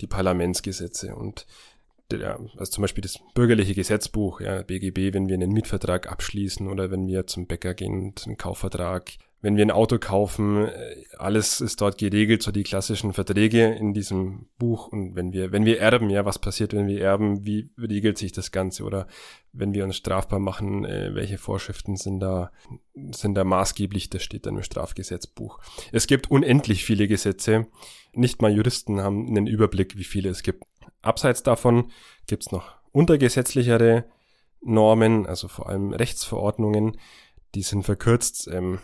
die 0.00 0.06
Parlamentsgesetze. 0.06 1.14
Und 1.14 1.46
der, 2.12 2.40
also 2.56 2.72
zum 2.72 2.82
Beispiel 2.82 3.02
das 3.02 3.18
bürgerliche 3.34 3.74
Gesetzbuch, 3.74 4.40
ja, 4.40 4.62
BGB, 4.62 5.14
wenn 5.14 5.28
wir 5.28 5.34
einen 5.34 5.52
Mietvertrag 5.52 6.10
abschließen 6.10 6.68
oder 6.68 6.90
wenn 6.90 7.06
wir 7.06 7.26
zum 7.26 7.46
Bäcker 7.46 7.74
gehen 7.74 8.14
einen 8.26 8.36
Kaufvertrag, 8.36 9.12
wenn 9.42 9.56
wir 9.56 9.64
ein 9.64 9.70
Auto 9.70 9.98
kaufen, 9.98 10.66
äh, 10.66 10.96
alles 11.16 11.60
ist 11.60 11.80
dort 11.80 11.98
geregelt, 11.98 12.42
so 12.42 12.52
die 12.52 12.62
klassischen 12.62 13.12
Verträge 13.12 13.66
in 13.66 13.94
diesem 13.94 14.46
Buch. 14.58 14.88
Und 14.88 15.16
wenn 15.16 15.32
wir, 15.32 15.50
wenn 15.52 15.64
wir 15.64 15.80
erben, 15.80 16.10
ja, 16.10 16.24
was 16.24 16.38
passiert, 16.38 16.74
wenn 16.74 16.86
wir 16.86 17.00
erben, 17.00 17.46
wie 17.46 17.70
regelt 17.78 18.18
sich 18.18 18.32
das 18.32 18.52
Ganze? 18.52 18.84
Oder 18.84 19.06
wenn 19.52 19.72
wir 19.72 19.84
uns 19.84 19.96
strafbar 19.96 20.40
machen, 20.40 20.84
äh, 20.84 21.14
welche 21.14 21.38
Vorschriften 21.38 21.96
sind 21.96 22.20
da, 22.20 22.52
sind 23.12 23.34
da 23.34 23.44
maßgeblich? 23.44 24.10
Das 24.10 24.22
steht 24.22 24.44
dann 24.44 24.56
im 24.56 24.62
Strafgesetzbuch. 24.62 25.58
Es 25.90 26.06
gibt 26.06 26.30
unendlich 26.30 26.84
viele 26.84 27.08
Gesetze. 27.08 27.66
Nicht 28.12 28.42
mal 28.42 28.52
Juristen 28.52 29.00
haben 29.00 29.26
einen 29.26 29.46
Überblick, 29.46 29.96
wie 29.96 30.04
viele 30.04 30.28
es 30.28 30.42
gibt. 30.42 30.64
Abseits 31.02 31.42
davon 31.42 31.90
gibt's 32.26 32.52
noch 32.52 32.74
untergesetzlichere 32.92 34.04
Normen, 34.62 35.26
also 35.26 35.48
vor 35.48 35.68
allem 35.68 35.92
Rechtsverordnungen, 35.92 36.98
die 37.54 37.62
sind 37.62 37.84
verkürzt 37.84 38.48
ähm, 38.52 38.78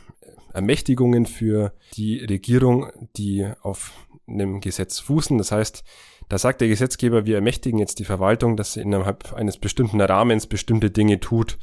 Ermächtigungen 0.52 1.26
für 1.26 1.72
die 1.94 2.24
Regierung, 2.24 2.90
die 3.16 3.46
auf 3.62 3.92
einem 4.26 4.60
Gesetz 4.60 4.98
fußen. 4.98 5.38
Das 5.38 5.52
heißt, 5.52 5.84
da 6.28 6.38
sagt 6.38 6.60
der 6.60 6.68
Gesetzgeber, 6.68 7.26
wir 7.26 7.36
ermächtigen 7.36 7.78
jetzt 7.78 7.98
die 7.98 8.04
Verwaltung, 8.04 8.56
dass 8.56 8.72
sie 8.72 8.80
innerhalb 8.80 9.34
eines 9.34 9.58
bestimmten 9.58 10.00
Rahmens 10.00 10.46
bestimmte 10.46 10.90
Dinge 10.90 11.20
tut. 11.20 11.58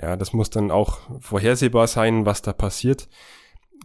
Ja, 0.00 0.16
das 0.16 0.32
muss 0.32 0.50
dann 0.50 0.70
auch 0.70 0.98
vorhersehbar 1.20 1.86
sein, 1.86 2.26
was 2.26 2.42
da 2.42 2.52
passiert 2.52 3.08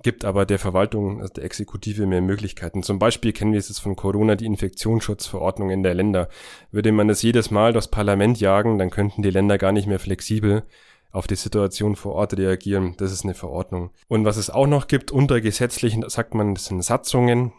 gibt 0.03 0.25
aber 0.25 0.45
der 0.45 0.59
Verwaltung, 0.59 1.21
also 1.21 1.33
der 1.33 1.43
Exekutive, 1.43 2.05
mehr 2.05 2.21
Möglichkeiten. 2.21 2.83
Zum 2.83 2.99
Beispiel 2.99 3.33
kennen 3.33 3.51
wir 3.51 3.59
es 3.59 3.69
jetzt 3.69 3.79
von 3.79 3.95
Corona, 3.95 4.35
die 4.35 4.45
Infektionsschutzverordnungen 4.45 5.83
der 5.83 5.93
Länder. 5.93 6.29
Würde 6.71 6.91
man 6.91 7.07
das 7.07 7.21
jedes 7.21 7.51
Mal 7.51 7.73
durchs 7.73 7.87
Parlament 7.87 8.39
jagen, 8.39 8.77
dann 8.77 8.89
könnten 8.89 9.21
die 9.21 9.31
Länder 9.31 9.57
gar 9.57 9.71
nicht 9.71 9.87
mehr 9.87 9.99
flexibel 9.99 10.63
auf 11.11 11.27
die 11.27 11.35
Situation 11.35 11.95
vor 11.95 12.13
Ort 12.13 12.37
reagieren. 12.37 12.95
Das 12.97 13.11
ist 13.11 13.23
eine 13.23 13.33
Verordnung. 13.33 13.91
Und 14.07 14.25
was 14.25 14.37
es 14.37 14.49
auch 14.49 14.67
noch 14.67 14.87
gibt, 14.87 15.11
unter 15.11 15.41
gesetzlichen, 15.41 16.07
sagt 16.09 16.33
man, 16.33 16.53
das 16.53 16.65
sind 16.65 16.83
Satzungen. 16.83 17.53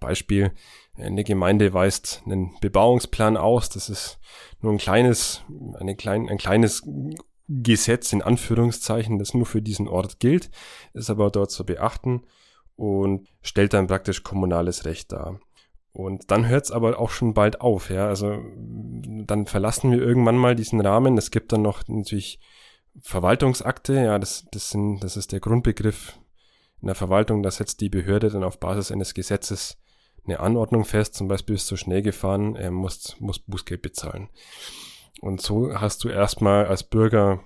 Beispiel, 0.00 0.52
eine 0.96 1.24
Gemeinde 1.24 1.72
weist 1.72 2.22
einen 2.26 2.54
Bebauungsplan 2.60 3.36
aus. 3.36 3.68
Das 3.68 3.88
ist 3.88 4.18
nur 4.60 4.72
ein 4.72 4.78
kleines, 4.78 5.42
eine 5.78 5.96
klein, 5.96 6.28
ein 6.28 6.38
kleines 6.38 6.82
Gesetz 7.52 8.12
in 8.12 8.22
Anführungszeichen, 8.22 9.18
das 9.18 9.34
nur 9.34 9.44
für 9.44 9.60
diesen 9.60 9.88
Ort 9.88 10.20
gilt, 10.20 10.50
ist 10.94 11.10
aber 11.10 11.30
dort 11.30 11.50
zu 11.50 11.66
beachten 11.66 12.22
und 12.76 13.28
stellt 13.42 13.74
dann 13.74 13.88
praktisch 13.88 14.22
kommunales 14.22 14.84
Recht 14.84 15.10
dar. 15.10 15.40
Und 15.92 16.30
dann 16.30 16.46
hört 16.46 16.66
es 16.66 16.70
aber 16.70 17.00
auch 17.00 17.10
schon 17.10 17.34
bald 17.34 17.60
auf, 17.60 17.90
ja. 17.90 18.06
Also 18.06 18.38
dann 18.56 19.46
verlassen 19.46 19.90
wir 19.90 19.98
irgendwann 19.98 20.36
mal 20.36 20.54
diesen 20.54 20.80
Rahmen. 20.80 21.18
Es 21.18 21.32
gibt 21.32 21.52
dann 21.52 21.62
noch 21.62 21.82
natürlich 21.88 22.38
Verwaltungsakte, 23.02 23.94
ja, 23.94 24.18
das, 24.20 24.46
das, 24.52 24.70
sind, 24.70 25.00
das 25.00 25.16
ist 25.16 25.32
der 25.32 25.40
Grundbegriff 25.40 26.18
in 26.80 26.86
der 26.86 26.94
Verwaltung, 26.94 27.42
da 27.42 27.50
setzt 27.50 27.80
die 27.80 27.90
Behörde 27.90 28.30
dann 28.30 28.44
auf 28.44 28.60
Basis 28.60 28.92
eines 28.92 29.12
Gesetzes 29.14 29.76
eine 30.24 30.40
Anordnung 30.40 30.84
fest, 30.84 31.14
zum 31.14 31.28
Beispiel 31.28 31.56
ist 31.56 31.66
zu 31.66 31.76
schnell 31.76 32.02
gefahren, 32.02 32.54
er 32.56 32.70
muss, 32.70 33.16
muss 33.18 33.38
Bußgeld 33.40 33.82
bezahlen. 33.82 34.28
Und 35.20 35.40
so 35.40 35.74
hast 35.74 36.04
du 36.04 36.08
erstmal 36.08 36.66
als 36.66 36.82
Bürger 36.82 37.42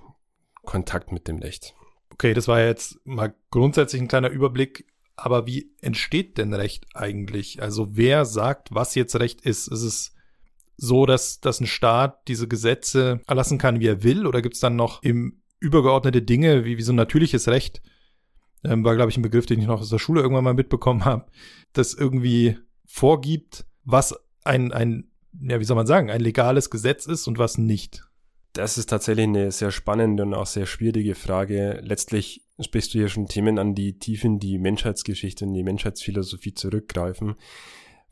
Kontakt 0.63 1.11
mit 1.11 1.27
dem 1.27 1.37
Recht. 1.39 1.75
Okay, 2.11 2.33
das 2.33 2.47
war 2.47 2.61
jetzt 2.61 2.99
mal 3.05 3.33
grundsätzlich 3.51 4.01
ein 4.01 4.07
kleiner 4.07 4.29
Überblick. 4.29 4.87
Aber 5.15 5.47
wie 5.47 5.71
entsteht 5.81 6.37
denn 6.37 6.53
Recht 6.53 6.85
eigentlich? 6.93 7.61
Also 7.61 7.95
wer 7.95 8.25
sagt, 8.25 8.73
was 8.73 8.95
jetzt 8.95 9.17
Recht 9.17 9.41
ist? 9.41 9.67
Ist 9.67 9.83
es 9.83 10.13
so, 10.77 11.05
dass, 11.05 11.39
dass 11.39 11.61
ein 11.61 11.67
Staat 11.67 12.27
diese 12.27 12.47
Gesetze 12.47 13.21
erlassen 13.27 13.57
kann, 13.57 13.79
wie 13.79 13.87
er 13.87 14.03
will? 14.03 14.27
Oder 14.27 14.41
gibt 14.41 14.55
es 14.55 14.61
dann 14.61 14.75
noch 14.75 15.01
im 15.03 15.41
übergeordnete 15.59 16.21
Dinge, 16.21 16.65
wie, 16.65 16.77
wie 16.77 16.81
so 16.81 16.91
ein 16.91 16.97
natürliches 16.97 17.47
Recht? 17.47 17.81
Ähm, 18.63 18.83
war, 18.83 18.95
glaube 18.95 19.09
ich, 19.09 19.17
ein 19.17 19.21
Begriff, 19.21 19.45
den 19.45 19.59
ich 19.59 19.67
noch 19.67 19.79
aus 19.79 19.89
der 19.89 19.99
Schule 19.99 20.21
irgendwann 20.21 20.43
mal 20.43 20.53
mitbekommen 20.53 21.05
habe, 21.05 21.27
das 21.73 21.93
irgendwie 21.93 22.57
vorgibt, 22.85 23.65
was 23.83 24.15
ein, 24.43 24.73
ein 24.73 25.11
ja, 25.41 25.59
wie 25.59 25.63
soll 25.63 25.75
man 25.75 25.87
sagen, 25.87 26.09
ein 26.09 26.21
legales 26.21 26.69
Gesetz 26.69 27.05
ist 27.05 27.27
und 27.27 27.37
was 27.37 27.57
nicht? 27.57 28.03
Das 28.53 28.77
ist 28.77 28.89
tatsächlich 28.89 29.27
eine 29.27 29.51
sehr 29.51 29.71
spannende 29.71 30.23
und 30.23 30.33
auch 30.33 30.45
sehr 30.45 30.65
schwierige 30.65 31.15
Frage. 31.15 31.81
Letztlich 31.83 32.45
sprichst 32.59 32.93
du 32.93 32.99
hier 32.99 33.09
schon 33.09 33.27
Themen 33.27 33.59
an, 33.59 33.75
die 33.75 33.99
tief 33.99 34.23
in 34.23 34.39
die 34.39 34.57
Menschheitsgeschichte 34.57 35.45
und 35.45 35.53
die 35.53 35.63
Menschheitsphilosophie 35.63 36.53
zurückgreifen. 36.53 37.35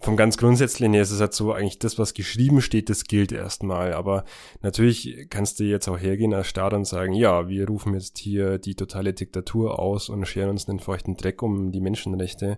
Vom 0.04 0.18
ganz 0.18 0.36
Grundsätzlichen 0.36 0.94
her 0.94 1.04
ist 1.04 1.12
es 1.12 1.22
halt 1.22 1.34
so, 1.34 1.54
eigentlich 1.54 1.80
das, 1.80 1.98
was 1.98 2.14
geschrieben 2.14 2.62
steht, 2.62 2.90
das 2.90 3.06
gilt 3.06 3.32
erstmal. 3.32 3.94
Aber 3.94 4.26
natürlich 4.62 5.28
kannst 5.30 5.62
du 5.62 5.64
jetzt 5.64 5.88
auch 5.88 5.98
hergehen 5.98 6.34
als 6.34 6.48
Staat 6.48 6.74
und 6.74 6.84
sagen, 6.84 7.14
ja, 7.14 7.48
wir 7.48 7.66
rufen 7.68 7.94
jetzt 7.94 8.18
hier 8.18 8.58
die 8.58 8.76
totale 8.76 9.14
Diktatur 9.14 9.80
aus 9.80 10.10
und 10.10 10.26
scheren 10.26 10.50
uns 10.50 10.68
einen 10.68 10.82
feuchten 10.82 11.16
Dreck 11.16 11.42
um 11.42 11.72
die 11.72 11.80
Menschenrechte 11.80 12.58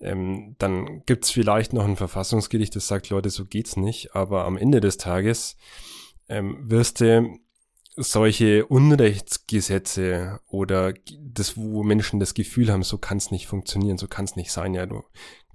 ähm, 0.00 0.56
dann 0.58 1.02
gibt's 1.06 1.30
vielleicht 1.30 1.72
noch 1.72 1.84
ein 1.84 1.96
Verfassungsgericht, 1.96 2.74
das 2.76 2.88
sagt, 2.88 3.10
Leute, 3.10 3.30
so 3.30 3.44
geht's 3.44 3.76
nicht. 3.76 4.14
Aber 4.14 4.44
am 4.44 4.56
Ende 4.56 4.80
des 4.80 4.96
Tages 4.96 5.56
ähm, 6.28 6.58
wirst 6.70 7.00
du 7.00 7.38
solche 7.96 8.66
Unrechtsgesetze 8.66 10.40
oder 10.48 10.94
das, 11.20 11.56
wo 11.56 11.82
Menschen 11.82 12.18
das 12.18 12.34
Gefühl 12.34 12.72
haben, 12.72 12.82
so 12.82 12.98
kann's 12.98 13.30
nicht 13.30 13.46
funktionieren, 13.46 13.98
so 13.98 14.08
kann's 14.08 14.36
nicht 14.36 14.50
sein. 14.50 14.74
Ja, 14.74 14.86
du 14.86 15.04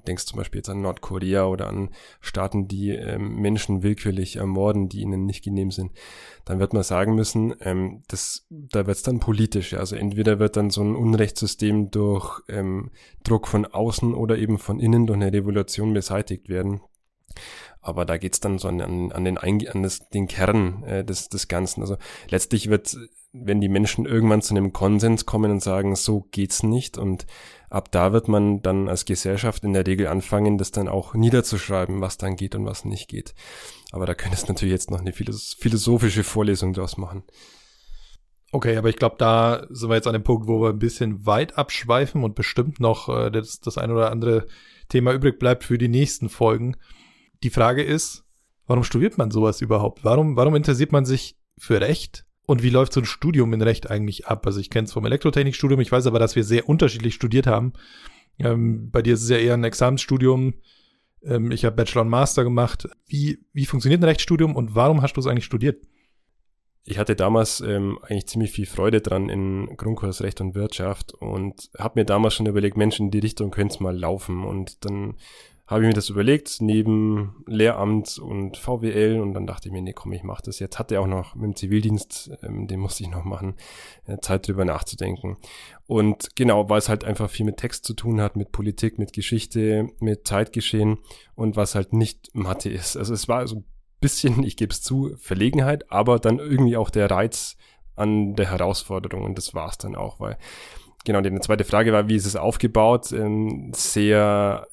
denkst 0.07 0.25
zum 0.25 0.37
Beispiel 0.37 0.59
jetzt 0.59 0.69
an 0.69 0.81
Nordkorea 0.81 1.45
oder 1.45 1.67
an 1.67 1.89
Staaten, 2.21 2.67
die 2.67 2.89
ähm, 2.89 3.35
Menschen 3.35 3.83
willkürlich 3.83 4.37
ermorden, 4.37 4.89
die 4.89 5.01
ihnen 5.01 5.25
nicht 5.25 5.43
genehm 5.43 5.71
sind, 5.71 5.91
dann 6.45 6.59
wird 6.59 6.73
man 6.73 6.83
sagen 6.83 7.15
müssen, 7.15 7.55
ähm, 7.61 8.03
das, 8.07 8.45
da 8.49 8.87
wird 8.87 8.97
es 8.97 9.03
dann 9.03 9.19
politisch. 9.19 9.73
Also 9.73 9.95
entweder 9.95 10.39
wird 10.39 10.55
dann 10.55 10.69
so 10.69 10.81
ein 10.81 10.95
Unrechtssystem 10.95 11.91
durch 11.91 12.41
ähm, 12.49 12.91
Druck 13.23 13.47
von 13.47 13.65
außen 13.65 14.13
oder 14.13 14.37
eben 14.37 14.57
von 14.57 14.79
innen 14.79 15.07
durch 15.07 15.17
eine 15.19 15.33
Revolution 15.33 15.93
beseitigt 15.93 16.49
werden. 16.49 16.81
Aber 17.81 18.05
da 18.05 18.17
geht's 18.17 18.39
dann 18.39 18.59
so 18.59 18.67
an, 18.67 18.81
an, 18.81 19.11
an 19.11 19.23
den, 19.23 19.37
an 19.37 19.83
das, 19.83 20.09
den 20.09 20.27
Kern 20.27 20.83
äh, 20.83 21.03
des, 21.05 21.29
des 21.29 21.47
Ganzen. 21.47 21.81
Also 21.81 21.97
letztlich 22.29 22.69
wird, 22.69 22.97
wenn 23.31 23.61
die 23.61 23.69
Menschen 23.69 24.05
irgendwann 24.05 24.41
zu 24.41 24.53
einem 24.53 24.73
Konsens 24.73 25.25
kommen 25.25 25.51
und 25.51 25.61
sagen, 25.61 25.95
so 25.95 26.27
geht's 26.31 26.63
nicht 26.63 26.97
und 26.97 27.25
ab 27.69 27.91
da 27.91 28.11
wird 28.11 28.27
man 28.27 28.61
dann 28.61 28.89
als 28.89 29.05
Gesellschaft 29.05 29.63
in 29.63 29.73
der 29.73 29.87
Regel 29.87 30.07
anfangen, 30.07 30.57
das 30.57 30.71
dann 30.71 30.87
auch 30.87 31.13
niederzuschreiben, 31.13 32.01
was 32.01 32.17
dann 32.17 32.35
geht 32.35 32.55
und 32.55 32.65
was 32.65 32.85
nicht 32.85 33.07
geht. 33.07 33.33
Aber 33.91 34.05
da 34.05 34.13
könntest 34.13 34.47
du 34.47 34.53
natürlich 34.53 34.73
jetzt 34.73 34.91
noch 34.91 34.99
eine 34.99 35.13
philosophische 35.13 36.23
Vorlesung 36.23 36.73
draus 36.73 36.97
machen. 36.97 37.23
Okay, 38.51 38.77
aber 38.77 38.89
ich 38.89 38.95
glaube, 38.95 39.15
da 39.19 39.67
sind 39.69 39.89
wir 39.89 39.95
jetzt 39.95 40.07
an 40.07 40.13
dem 40.13 40.23
Punkt, 40.23 40.47
wo 40.47 40.59
wir 40.61 40.69
ein 40.69 40.79
bisschen 40.79 41.25
weit 41.27 41.57
abschweifen 41.57 42.23
und 42.23 42.33
bestimmt 42.33 42.79
noch 42.79 43.07
äh, 43.07 43.29
das, 43.29 43.59
das 43.59 43.77
ein 43.77 43.91
oder 43.91 44.11
andere 44.11 44.47
Thema 44.89 45.13
übrig 45.13 45.37
bleibt 45.37 45.63
für 45.63 45.77
die 45.77 45.87
nächsten 45.87 46.29
Folgen. 46.29 46.75
Die 47.43 47.49
Frage 47.49 47.83
ist, 47.83 48.23
warum 48.67 48.83
studiert 48.83 49.17
man 49.17 49.31
sowas 49.31 49.61
überhaupt? 49.61 50.03
Warum, 50.03 50.35
warum 50.35 50.55
interessiert 50.55 50.91
man 50.91 51.05
sich 51.05 51.37
für 51.57 51.81
Recht? 51.81 52.25
Und 52.45 52.63
wie 52.63 52.69
läuft 52.69 52.93
so 52.93 53.01
ein 53.01 53.05
Studium 53.05 53.53
in 53.53 53.61
Recht 53.61 53.89
eigentlich 53.89 54.27
ab? 54.27 54.45
Also 54.45 54.59
ich 54.59 54.69
kenne 54.69 54.85
es 54.85 54.93
vom 54.93 55.05
Elektrotechnikstudium, 55.05 55.79
ich 55.81 55.91
weiß 55.91 56.07
aber, 56.07 56.19
dass 56.19 56.35
wir 56.35 56.43
sehr 56.43 56.67
unterschiedlich 56.67 57.13
studiert 57.13 57.47
haben. 57.47 57.73
Ähm, 58.39 58.89
bei 58.89 59.01
dir 59.01 59.13
ist 59.13 59.23
es 59.23 59.29
ja 59.29 59.37
eher 59.37 59.53
ein 59.53 59.63
Examensstudium. 59.63 60.55
Ähm, 61.23 61.51
ich 61.51 61.65
habe 61.65 61.75
Bachelor 61.75 62.01
und 62.01 62.09
Master 62.09 62.43
gemacht. 62.43 62.89
Wie, 63.07 63.45
wie 63.53 63.65
funktioniert 63.65 64.01
ein 64.01 64.05
Rechtsstudium 64.05 64.55
und 64.55 64.75
warum 64.75 65.01
hast 65.01 65.13
du 65.13 65.21
es 65.21 65.27
eigentlich 65.27 65.45
studiert? 65.45 65.85
Ich 66.85 66.97
hatte 66.97 67.15
damals 67.15 67.61
ähm, 67.61 67.99
eigentlich 68.01 68.27
ziemlich 68.27 68.51
viel 68.51 68.65
Freude 68.65 69.01
dran 69.01 69.29
in 69.29 69.77
Grundkurs 69.77 70.21
Recht 70.23 70.41
und 70.41 70.55
Wirtschaft 70.55 71.13
und 71.13 71.69
habe 71.77 71.99
mir 71.99 72.05
damals 72.05 72.33
schon 72.33 72.47
überlegt, 72.47 72.77
Mensch, 72.77 72.99
in 72.99 73.11
die 73.11 73.19
Richtung 73.19 73.51
könnte 73.51 73.75
es 73.75 73.79
mal 73.79 73.95
laufen. 73.95 74.43
Und 74.43 74.85
dann 74.85 75.17
habe 75.69 75.83
ich 75.83 75.87
mir 75.87 75.93
das 75.93 76.09
überlegt, 76.09 76.61
neben 76.61 77.43
Lehramt 77.45 78.17
und 78.17 78.57
VWL 78.57 79.19
und 79.21 79.35
dann 79.35 79.45
dachte 79.45 79.67
ich 79.67 79.71
mir, 79.71 79.83
nee, 79.83 79.93
komm, 79.93 80.13
ich 80.13 80.23
mache 80.23 80.41
das 80.43 80.57
jetzt. 80.57 80.79
Hatte 80.79 80.99
auch 80.99 81.05
noch 81.05 81.35
mit 81.35 81.43
dem 81.43 81.55
Zivildienst, 81.55 82.31
ähm, 82.41 82.65
den 82.67 82.79
musste 82.79 83.03
ich 83.03 83.09
noch 83.09 83.23
machen, 83.23 83.53
äh, 84.07 84.17
Zeit 84.17 84.47
drüber 84.47 84.65
nachzudenken. 84.65 85.37
Und 85.85 86.35
genau, 86.35 86.67
weil 86.71 86.79
es 86.79 86.89
halt 86.89 87.03
einfach 87.03 87.29
viel 87.29 87.45
mit 87.45 87.57
Text 87.57 87.85
zu 87.85 87.93
tun 87.93 88.19
hat, 88.19 88.35
mit 88.35 88.51
Politik, 88.51 88.97
mit 88.97 89.13
Geschichte, 89.13 89.89
mit 89.99 90.27
Zeitgeschehen 90.27 90.97
und 91.35 91.55
was 91.55 91.75
halt 91.75 91.93
nicht 91.93 92.31
Mathe 92.33 92.69
ist. 92.69 92.97
Also 92.97 93.13
es 93.13 93.27
war 93.27 93.45
so 93.45 93.57
ein 93.57 93.65
bisschen, 94.01 94.41
ich 94.41 94.57
gebe 94.57 94.73
es 94.73 94.81
zu, 94.81 95.15
Verlegenheit, 95.17 95.91
aber 95.91 96.17
dann 96.17 96.39
irgendwie 96.39 96.77
auch 96.77 96.89
der 96.89 97.11
Reiz 97.11 97.57
an 97.95 98.33
der 98.33 98.49
Herausforderung 98.49 99.23
und 99.23 99.37
das 99.37 99.53
war 99.53 99.69
es 99.69 99.77
dann 99.77 99.95
auch, 99.95 100.19
weil 100.19 100.39
genau, 101.05 101.21
die 101.21 101.39
zweite 101.41 101.63
Frage 101.63 101.93
war, 101.93 102.09
wie 102.09 102.15
ist 102.15 102.25
es 102.25 102.35
aufgebaut? 102.35 103.11
Ähm, 103.11 103.71
sehr 103.75 104.67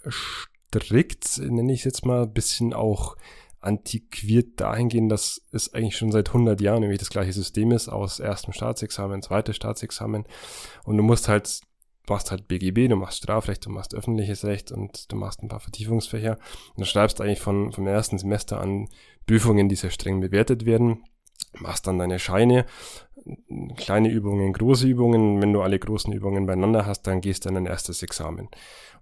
strikt, 0.81 1.39
nenne 1.39 1.73
ich 1.73 1.81
es 1.81 1.85
jetzt 1.85 2.07
mal, 2.07 2.27
bisschen 2.27 2.73
auch 2.73 3.17
antiquiert 3.61 4.61
dahingehend, 4.61 5.11
dass 5.11 5.43
es 5.53 5.75
eigentlich 5.75 5.97
schon 5.97 6.13
seit 6.13 6.29
100 6.29 6.61
Jahren 6.61 6.81
nämlich 6.81 7.01
das 7.01 7.11
gleiche 7.11 7.33
System 7.33 7.73
ist, 7.73 7.89
aus 7.89 8.21
erstem 8.21 8.53
Staatsexamen, 8.53 9.23
zweites 9.23 9.57
Staatsexamen. 9.57 10.25
Und 10.85 10.97
du 10.97 11.03
musst 11.03 11.29
halt, 11.29 11.61
du 12.07 12.13
machst 12.13 12.31
halt 12.31 12.47
BGB, 12.47 12.89
du 12.89 12.97
machst 12.97 13.19
Strafrecht, 13.19 13.67
du 13.67 13.71
machst 13.71 13.95
öffentliches 13.95 14.45
Recht 14.45 14.71
und 14.71 15.11
du 15.11 15.17
machst 15.17 15.43
ein 15.43 15.49
paar 15.49 15.61
Vertiefungsfächer. 15.61 16.39
Und 16.77 16.81
du 16.81 16.85
schreibst 16.85 17.21
eigentlich 17.21 17.41
von, 17.41 17.73
vom 17.73 17.87
ersten 17.87 18.19
Semester 18.19 18.61
an 18.61 18.89
Prüfungen, 19.27 19.69
die 19.69 19.77
sehr 19.77 19.91
streng 19.91 20.21
bewertet 20.21 20.65
werden 20.65 21.03
machst 21.61 21.87
dann 21.87 21.99
deine 21.99 22.19
Scheine, 22.19 22.67
kleine 23.77 24.11
Übungen, 24.11 24.53
große 24.53 24.87
Übungen. 24.87 25.41
Wenn 25.43 25.53
du 25.53 25.63
alle 25.63 25.79
großen 25.79 26.13
Übungen 26.13 26.47
beieinander 26.47 26.87
hast, 26.87 27.03
dann 27.03 27.21
gehst 27.21 27.45
du 27.45 27.49
in 27.49 27.57
dein 27.57 27.67
erstes 27.67 28.03
Examen. 28.03 28.49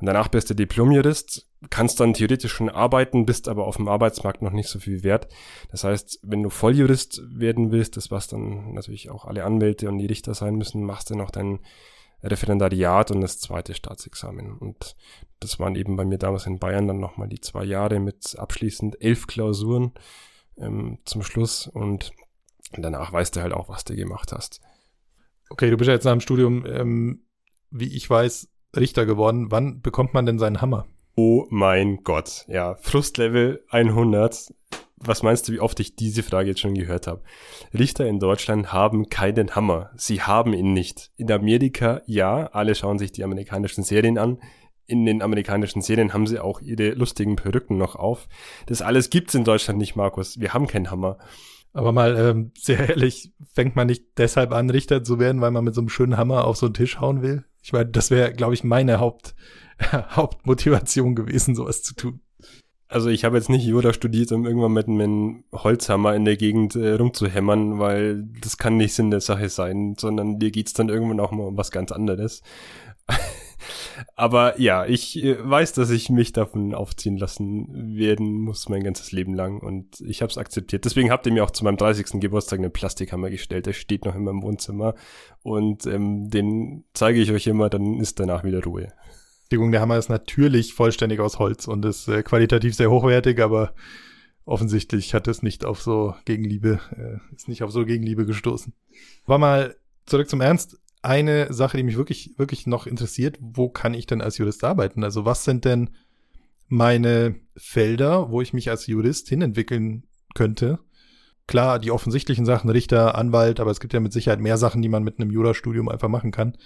Und 0.01 0.07
danach 0.07 0.29
bist 0.29 0.51
du 0.51 0.55
Diplomjurist, 0.55 1.49
kannst 1.71 2.01
dann 2.01 2.15
theoretisch 2.15 2.53
schon 2.53 2.69
arbeiten, 2.69 3.27
bist 3.27 3.49
aber 3.49 3.67
auf 3.67 3.77
dem 3.77 3.89
Arbeitsmarkt 3.89 4.43
noch 4.43 4.53
nicht 4.53 4.69
so 4.69 4.79
viel 4.79 5.03
wert. 5.03 5.29
Das 5.71 5.85
heißt, 5.85 6.21
wenn 6.23 6.43
du 6.43 6.51
Volljurist 6.51 7.23
werden 7.29 7.71
willst, 7.71 7.97
das 7.97 8.11
was 8.11 8.29
dann 8.29 8.73
natürlich 8.75 9.11
auch 9.11 9.25
alle 9.25 9.45
Anwälte 9.45 9.89
und 9.89 9.99
die 9.99 10.07
Richter 10.07 10.35
sein 10.35 10.57
müssen, 10.57 10.85
machst 10.85 11.11
du 11.11 11.17
noch 11.17 11.31
dein 11.31 11.61
Referendariat 12.23 13.11
und 13.11 13.21
das 13.21 13.39
zweite 13.39 13.75
Staatsexamen. 13.75 14.57
Und 14.57 14.97
das 15.41 15.61
waren 15.61 15.77
eben 15.77 15.97
bei 15.97 16.05
mir 16.05 16.19
damals 16.19 16.47
in 16.47 16.59
Bayern 16.59 16.89
dann 16.89 16.99
nochmal 16.99 17.29
die 17.29 17.41
zwei 17.41 17.65
Jahre 17.65 18.01
mit 18.01 18.37
abschließend 18.39 19.01
elf 19.03 19.27
Klausuren 19.27 19.93
ähm, 20.57 20.99
zum 21.05 21.23
Schluss 21.23 21.67
und 21.67 22.13
Und 22.77 22.83
danach 22.83 23.13
weißt 23.13 23.37
du 23.37 23.43
halt 23.43 23.53
auch, 23.53 23.69
was 23.69 23.85
du 23.85 23.95
gemacht 23.95 24.33
hast. 24.33 24.61
Okay, 25.51 25.71
du 25.71 25.77
bist 25.77 25.89
ja 25.89 25.95
jetzt 25.95 26.05
nach 26.05 26.13
dem 26.13 26.21
Studium, 26.21 26.65
ähm, 26.67 27.25
wie 27.71 27.95
ich 27.95 28.09
weiß, 28.09 28.49
Richter 28.77 29.07
geworden. 29.07 29.51
Wann 29.51 29.81
bekommt 29.81 30.15
man 30.15 30.27
denn 30.27 30.39
seinen 30.39 30.61
Hammer? 30.61 30.87
Oh 31.17 31.47
mein 31.51 32.03
Gott, 32.03 32.45
ja, 32.49 32.75
Frustlevel 32.75 33.65
100. 33.69 34.53
Was 34.97 35.23
meinst 35.23 35.49
du, 35.49 35.53
wie 35.53 35.61
oft 35.61 35.79
ich 35.81 35.97
diese 35.97 36.23
Frage 36.23 36.49
jetzt 36.49 36.61
schon 36.61 36.75
gehört 36.75 37.07
habe? 37.07 37.23
Richter 37.73 38.07
in 38.07 38.19
Deutschland 38.19 38.73
haben 38.73 39.11
keinen 39.11 39.55
Hammer. 39.55 39.91
Sie 39.97 40.23
haben 40.23 40.55
ihn 40.55 40.73
nicht. 40.73 41.13
In 41.17 41.31
Amerika, 41.31 42.01
ja, 42.07 42.47
alle 42.47 42.75
schauen 42.75 42.99
sich 42.99 43.13
die 43.13 43.23
amerikanischen 43.23 43.85
Serien 43.85 44.19
an. 44.19 44.41
In 44.87 45.05
den 45.05 45.23
amerikanischen 45.23 45.83
Serien 45.83 46.13
haben 46.15 46.27
sie 46.27 46.41
auch 46.41 46.61
ihre 46.61 46.91
lustigen 46.91 47.37
Perücken 47.37 47.77
noch 47.77 47.97
auf. 47.97 48.29
Das 48.67 48.83
alles 48.83 49.11
gibt's 49.11 49.35
in 49.35 49.45
Deutschland 49.45 49.79
nicht, 49.79 49.95
Markus. 49.95 50.41
Wir 50.41 50.53
haben 50.55 50.67
keinen 50.67 50.91
Hammer. 50.91 51.19
Aber 51.75 51.93
mal 51.93 52.17
ähm, 52.17 52.53
sehr 52.57 52.89
ehrlich, 52.89 53.33
fängt 53.53 53.75
man 53.75 53.89
nicht 53.89 54.05
deshalb 54.17 54.53
an, 54.53 54.71
Richter 54.71 55.03
zu 55.03 55.19
werden, 55.19 55.41
weil 55.41 55.51
man 55.51 55.65
mit 55.65 55.75
so 55.75 55.81
einem 55.81 55.89
schönen 55.89 56.17
Hammer 56.17 56.47
auf 56.47 56.57
so 56.57 56.67
einen 56.67 56.75
Tisch 56.75 57.01
hauen 57.01 57.21
will? 57.21 57.45
Ich 57.63 57.73
meine, 57.73 57.91
das 57.91 58.11
wäre, 58.11 58.33
glaube 58.33 58.55
ich, 58.55 58.63
meine 58.63 59.01
Haupt, 59.01 59.35
Hauptmotivation 59.93 61.17
gewesen, 61.17 61.57
sowas 61.57 61.83
zu 61.83 61.95
tun. 61.95 62.21
Also 62.87 63.09
ich 63.09 63.25
habe 63.25 63.37
jetzt 63.37 63.51
nicht 63.51 63.65
Jura 63.65 63.93
studiert, 63.93 64.31
um 64.31 64.47
irgendwann 64.47 64.73
mit 64.73 64.87
einem 64.87 65.43
Holzhammer 65.53 66.15
in 66.15 66.25
der 66.25 66.37
Gegend 66.37 66.77
äh, 66.77 66.93
rumzuhämmern, 66.93 67.81
weil 67.81 68.23
das 68.41 68.57
kann 68.57 68.77
nicht 68.77 68.95
Sinn 68.95 69.11
der 69.11 69.21
Sache 69.21 69.49
sein, 69.49 69.97
sondern 69.99 70.39
dir 70.39 70.53
geht's 70.53 70.75
dann 70.75 70.89
irgendwann 70.89 71.19
auch 71.19 71.33
mal 71.33 71.49
um 71.49 71.57
was 71.57 71.73
ganz 71.73 71.91
anderes. 71.91 72.43
Aber 74.15 74.61
ja, 74.61 74.87
ich 74.87 75.23
äh, 75.23 75.37
weiß, 75.39 75.73
dass 75.73 75.91
ich 75.91 76.11
mich 76.11 76.33
davon 76.33 76.75
aufziehen 76.75 77.17
lassen 77.17 77.97
werden 77.97 78.33
muss 78.41 78.69
mein 78.69 78.83
ganzes 78.83 79.13
Leben 79.13 79.35
lang 79.35 79.61
und 79.61 80.01
ich 80.01 80.23
habe 80.23 80.31
es 80.31 80.39
akzeptiert. 80.39 80.85
Deswegen 80.85 81.11
habt 81.11 81.27
ihr 81.27 81.33
mir 81.33 81.45
auch 81.45 81.51
zu 81.51 81.65
meinem 81.65 81.77
30. 81.77 82.21
Geburtstag 82.21 82.59
einen 82.59 82.73
Plastikhammer 82.73 83.31
gestellt. 83.31 83.67
Der 83.67 83.73
steht 83.73 84.05
noch 84.05 84.15
in 84.15 84.25
meinem 84.25 84.43
Wohnzimmer 84.43 84.95
und 85.43 85.87
ähm, 85.87 86.31
den 86.31 86.85
zeige 86.95 87.21
ich 87.21 87.33
euch 87.33 87.47
immer, 87.47 87.71
dann 87.71 88.01
ist 88.01 88.21
danach 88.21 88.45
wieder 88.45 88.63
Ruhe. 88.63 88.93
Der 89.51 89.81
Hammer 89.81 89.99
ist 89.99 90.09
natürlich 90.09 90.75
vollständig 90.75 91.21
aus 91.21 91.39
Holz 91.39 91.69
und 91.69 91.85
ist 91.85 92.09
äh, 92.09 92.23
qualitativ 92.23 92.75
sehr 92.75 92.91
hochwertig, 92.91 93.41
aber 93.41 93.75
offensichtlich 94.47 95.15
hat 95.15 95.29
es 95.29 95.43
nicht 95.43 95.65
auf 95.65 95.81
so 95.81 96.15
Gegenliebe, 96.25 96.81
äh, 96.97 97.35
ist 97.35 97.49
nicht 97.49 97.63
auf 97.63 97.71
so 97.71 97.85
Gegenliebe 97.85 98.27
gestoßen. 98.27 98.73
War 99.27 99.39
mal 99.39 99.77
zurück 100.07 100.29
zum 100.29 100.41
Ernst 100.41 100.79
eine 101.05 101.53
Sache, 101.53 101.77
die 101.77 101.83
mich 101.83 101.97
wirklich, 101.97 102.39
wirklich 102.39 102.67
noch 102.67 102.87
interessiert. 102.87 103.39
Wo 103.41 103.69
kann 103.69 103.95
ich 103.95 104.07
denn 104.07 104.21
als 104.21 104.39
Jurist 104.39 104.65
arbeiten? 104.65 105.05
Also 105.05 105.25
was 105.25 105.45
sind 105.45 105.65
denn 105.65 105.91
meine 106.69 107.37
Felder, 107.57 108.31
wo 108.31 108.41
ich 108.41 108.53
mich 108.53 108.71
als 108.71 108.87
Jurist 108.87 109.29
hinentwickeln 109.29 110.05
könnte? 110.35 110.79
Klar, 111.47 111.79
die 111.79 111.91
offensichtlichen 111.91 112.47
Sachen, 112.47 112.71
Richter, 112.71 113.17
Anwalt, 113.17 113.61
aber 113.61 113.71
es 113.71 113.81
gibt 113.81 113.93
ja 113.93 114.01
mit 114.01 114.13
Sicherheit 114.13 114.41
mehr 114.41 114.57
Sachen, 114.57 114.81
die 114.81 114.89
man 114.89 115.05
mit 115.05 115.19
einem 115.19 115.31
Jurastudium 115.31 115.89
einfach 115.89 116.09
machen 116.09 116.31
kann. 116.31 116.57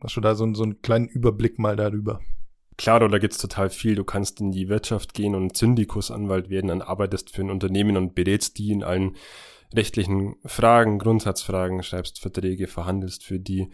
Hast 0.00 0.16
du 0.16 0.20
da 0.20 0.34
so, 0.34 0.52
so 0.54 0.62
einen 0.62 0.80
kleinen 0.80 1.08
Überblick 1.08 1.58
mal 1.58 1.74
darüber? 1.74 2.20
Klar, 2.78 3.00
da 3.00 3.18
gibt's 3.18 3.38
total 3.38 3.70
viel. 3.70 3.94
Du 3.94 4.04
kannst 4.04 4.40
in 4.40 4.52
die 4.52 4.68
Wirtschaft 4.68 5.14
gehen 5.14 5.34
und 5.34 5.56
Syndikusanwalt 5.56 6.50
werden, 6.50 6.68
dann 6.68 6.82
arbeitest 6.82 7.34
für 7.34 7.42
ein 7.42 7.50
Unternehmen 7.50 7.96
und 7.96 8.14
berätst 8.14 8.58
die 8.58 8.70
in 8.70 8.84
allen 8.84 9.16
rechtlichen 9.74 10.36
Fragen, 10.44 10.98
Grundsatzfragen, 10.98 11.82
schreibst 11.82 12.20
Verträge, 12.20 12.66
verhandelst 12.66 13.24
für 13.24 13.38
die. 13.38 13.70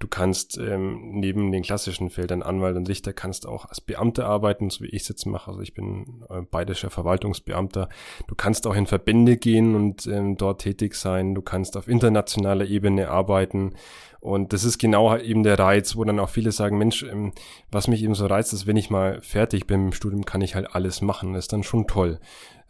Du 0.00 0.08
kannst 0.08 0.56
ähm, 0.56 1.10
neben 1.12 1.52
den 1.52 1.62
klassischen 1.62 2.08
Feldern 2.08 2.42
Anwalt 2.42 2.74
und 2.74 2.88
Richter 2.88 3.12
kannst 3.12 3.46
auch 3.46 3.66
als 3.66 3.82
Beamter 3.82 4.24
arbeiten, 4.24 4.70
so 4.70 4.82
wie 4.82 4.88
ich 4.88 5.02
es 5.02 5.08
jetzt 5.08 5.26
mache. 5.26 5.50
Also 5.50 5.60
ich 5.60 5.74
bin 5.74 6.24
äh, 6.30 6.40
bayerischer 6.40 6.88
Verwaltungsbeamter. 6.88 7.90
Du 8.26 8.34
kannst 8.34 8.66
auch 8.66 8.74
in 8.74 8.86
Verbände 8.86 9.36
gehen 9.36 9.74
und 9.74 10.06
ähm, 10.06 10.38
dort 10.38 10.62
tätig 10.62 10.94
sein. 10.94 11.34
Du 11.34 11.42
kannst 11.42 11.76
auf 11.76 11.86
internationaler 11.86 12.64
Ebene 12.64 13.10
arbeiten. 13.10 13.74
Und 14.20 14.54
das 14.54 14.64
ist 14.64 14.78
genau 14.78 15.16
eben 15.18 15.42
der 15.42 15.58
Reiz, 15.58 15.96
wo 15.96 16.04
dann 16.04 16.18
auch 16.18 16.30
viele 16.30 16.52
sagen, 16.52 16.78
Mensch, 16.78 17.02
ähm, 17.02 17.32
was 17.70 17.86
mich 17.86 18.02
eben 18.02 18.14
so 18.14 18.24
reizt, 18.24 18.54
ist, 18.54 18.66
wenn 18.66 18.78
ich 18.78 18.88
mal 18.88 19.20
fertig 19.20 19.66
bin 19.66 19.86
im 19.86 19.92
Studium, 19.92 20.24
kann 20.24 20.40
ich 20.40 20.54
halt 20.54 20.74
alles 20.74 21.02
machen. 21.02 21.34
Das 21.34 21.44
ist 21.44 21.52
dann 21.52 21.62
schon 21.62 21.86
toll 21.86 22.20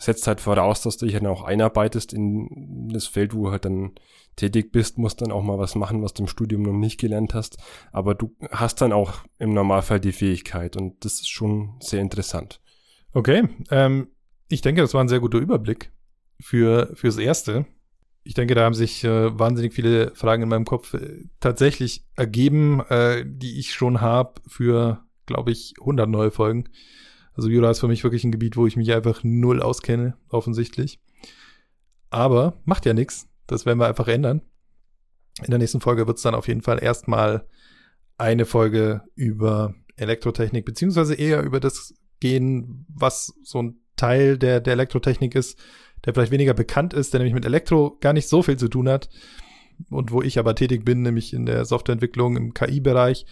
setzt 0.00 0.26
halt 0.26 0.40
voraus, 0.40 0.80
dass 0.82 0.96
du 0.96 1.06
dich 1.06 1.14
dann 1.14 1.26
auch 1.26 1.44
einarbeitest 1.44 2.12
in 2.12 2.88
das 2.92 3.06
Feld, 3.06 3.34
wo 3.34 3.44
du 3.44 3.50
halt 3.52 3.66
dann 3.66 3.92
tätig 4.34 4.72
bist, 4.72 4.96
musst 4.96 5.20
dann 5.20 5.30
auch 5.30 5.42
mal 5.42 5.58
was 5.58 5.74
machen, 5.74 6.02
was 6.02 6.14
du 6.14 6.22
im 6.22 6.28
Studium 6.28 6.62
noch 6.62 6.72
nicht 6.72 6.98
gelernt 6.98 7.34
hast. 7.34 7.58
Aber 7.92 8.14
du 8.14 8.34
hast 8.50 8.80
dann 8.80 8.92
auch 8.92 9.24
im 9.38 9.52
Normalfall 9.52 10.00
die 10.00 10.12
Fähigkeit 10.12 10.76
und 10.76 11.04
das 11.04 11.14
ist 11.14 11.28
schon 11.28 11.76
sehr 11.80 12.00
interessant. 12.00 12.60
Okay, 13.12 13.48
ähm, 13.70 14.08
ich 14.48 14.62
denke, 14.62 14.80
das 14.80 14.94
war 14.94 15.02
ein 15.02 15.08
sehr 15.08 15.20
guter 15.20 15.38
Überblick 15.38 15.92
für 16.40 16.90
fürs 16.94 17.18
Erste. 17.18 17.66
Ich 18.22 18.34
denke, 18.34 18.54
da 18.54 18.64
haben 18.64 18.74
sich 18.74 19.04
äh, 19.04 19.38
wahnsinnig 19.38 19.74
viele 19.74 20.14
Fragen 20.14 20.42
in 20.42 20.48
meinem 20.48 20.64
Kopf 20.64 20.94
äh, 20.94 21.24
tatsächlich 21.40 22.06
ergeben, 22.16 22.80
äh, 22.88 23.24
die 23.26 23.58
ich 23.58 23.74
schon 23.74 24.00
habe 24.00 24.40
für, 24.46 25.04
glaube 25.26 25.50
ich, 25.50 25.74
100 25.80 26.08
neue 26.08 26.30
Folgen. 26.30 26.68
Also 27.34 27.48
Jura 27.48 27.70
ist 27.70 27.80
für 27.80 27.88
mich 27.88 28.04
wirklich 28.04 28.24
ein 28.24 28.32
Gebiet, 28.32 28.56
wo 28.56 28.66
ich 28.66 28.76
mich 28.76 28.92
einfach 28.92 29.20
null 29.22 29.62
auskenne, 29.62 30.16
offensichtlich. 30.28 31.00
Aber 32.10 32.54
macht 32.64 32.86
ja 32.86 32.92
nichts. 32.92 33.28
Das 33.46 33.66
werden 33.66 33.78
wir 33.78 33.86
einfach 33.88 34.08
ändern. 34.08 34.42
In 35.42 35.50
der 35.50 35.58
nächsten 35.58 35.80
Folge 35.80 36.06
wird 36.06 36.18
es 36.18 36.22
dann 36.22 36.34
auf 36.34 36.48
jeden 36.48 36.62
Fall 36.62 36.82
erstmal 36.82 37.46
eine 38.18 38.44
Folge 38.44 39.02
über 39.14 39.74
Elektrotechnik, 39.96 40.64
beziehungsweise 40.64 41.14
eher 41.14 41.42
über 41.42 41.60
das 41.60 41.94
gehen, 42.20 42.84
was 42.88 43.32
so 43.42 43.62
ein 43.62 43.80
Teil 43.96 44.38
der, 44.38 44.60
der 44.60 44.74
Elektrotechnik 44.74 45.34
ist, 45.34 45.58
der 46.04 46.14
vielleicht 46.14 46.32
weniger 46.32 46.54
bekannt 46.54 46.94
ist, 46.94 47.12
der 47.12 47.20
nämlich 47.20 47.34
mit 47.34 47.44
Elektro 47.44 47.96
gar 48.00 48.12
nicht 48.12 48.28
so 48.28 48.42
viel 48.42 48.56
zu 48.56 48.68
tun 48.68 48.88
hat 48.88 49.08
und 49.88 50.12
wo 50.12 50.22
ich 50.22 50.38
aber 50.38 50.54
tätig 50.54 50.84
bin, 50.84 51.02
nämlich 51.02 51.32
in 51.32 51.46
der 51.46 51.64
Softwareentwicklung 51.64 52.36
im 52.36 52.54
KI-Bereich. 52.54 53.26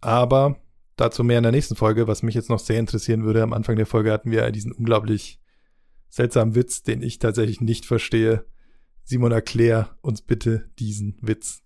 Aber 0.00 0.56
Dazu 1.02 1.24
mehr 1.24 1.38
in 1.38 1.42
der 1.42 1.50
nächsten 1.50 1.74
Folge. 1.74 2.06
Was 2.06 2.22
mich 2.22 2.36
jetzt 2.36 2.48
noch 2.48 2.60
sehr 2.60 2.78
interessieren 2.78 3.24
würde, 3.24 3.42
am 3.42 3.52
Anfang 3.52 3.74
der 3.74 3.86
Folge 3.86 4.12
hatten 4.12 4.30
wir 4.30 4.48
diesen 4.52 4.70
unglaublich 4.70 5.40
seltsamen 6.08 6.54
Witz, 6.54 6.84
den 6.84 7.02
ich 7.02 7.18
tatsächlich 7.18 7.60
nicht 7.60 7.86
verstehe. 7.86 8.46
Simon, 9.02 9.32
erklär 9.32 9.98
uns 10.00 10.22
bitte 10.22 10.70
diesen 10.78 11.18
Witz. 11.20 11.64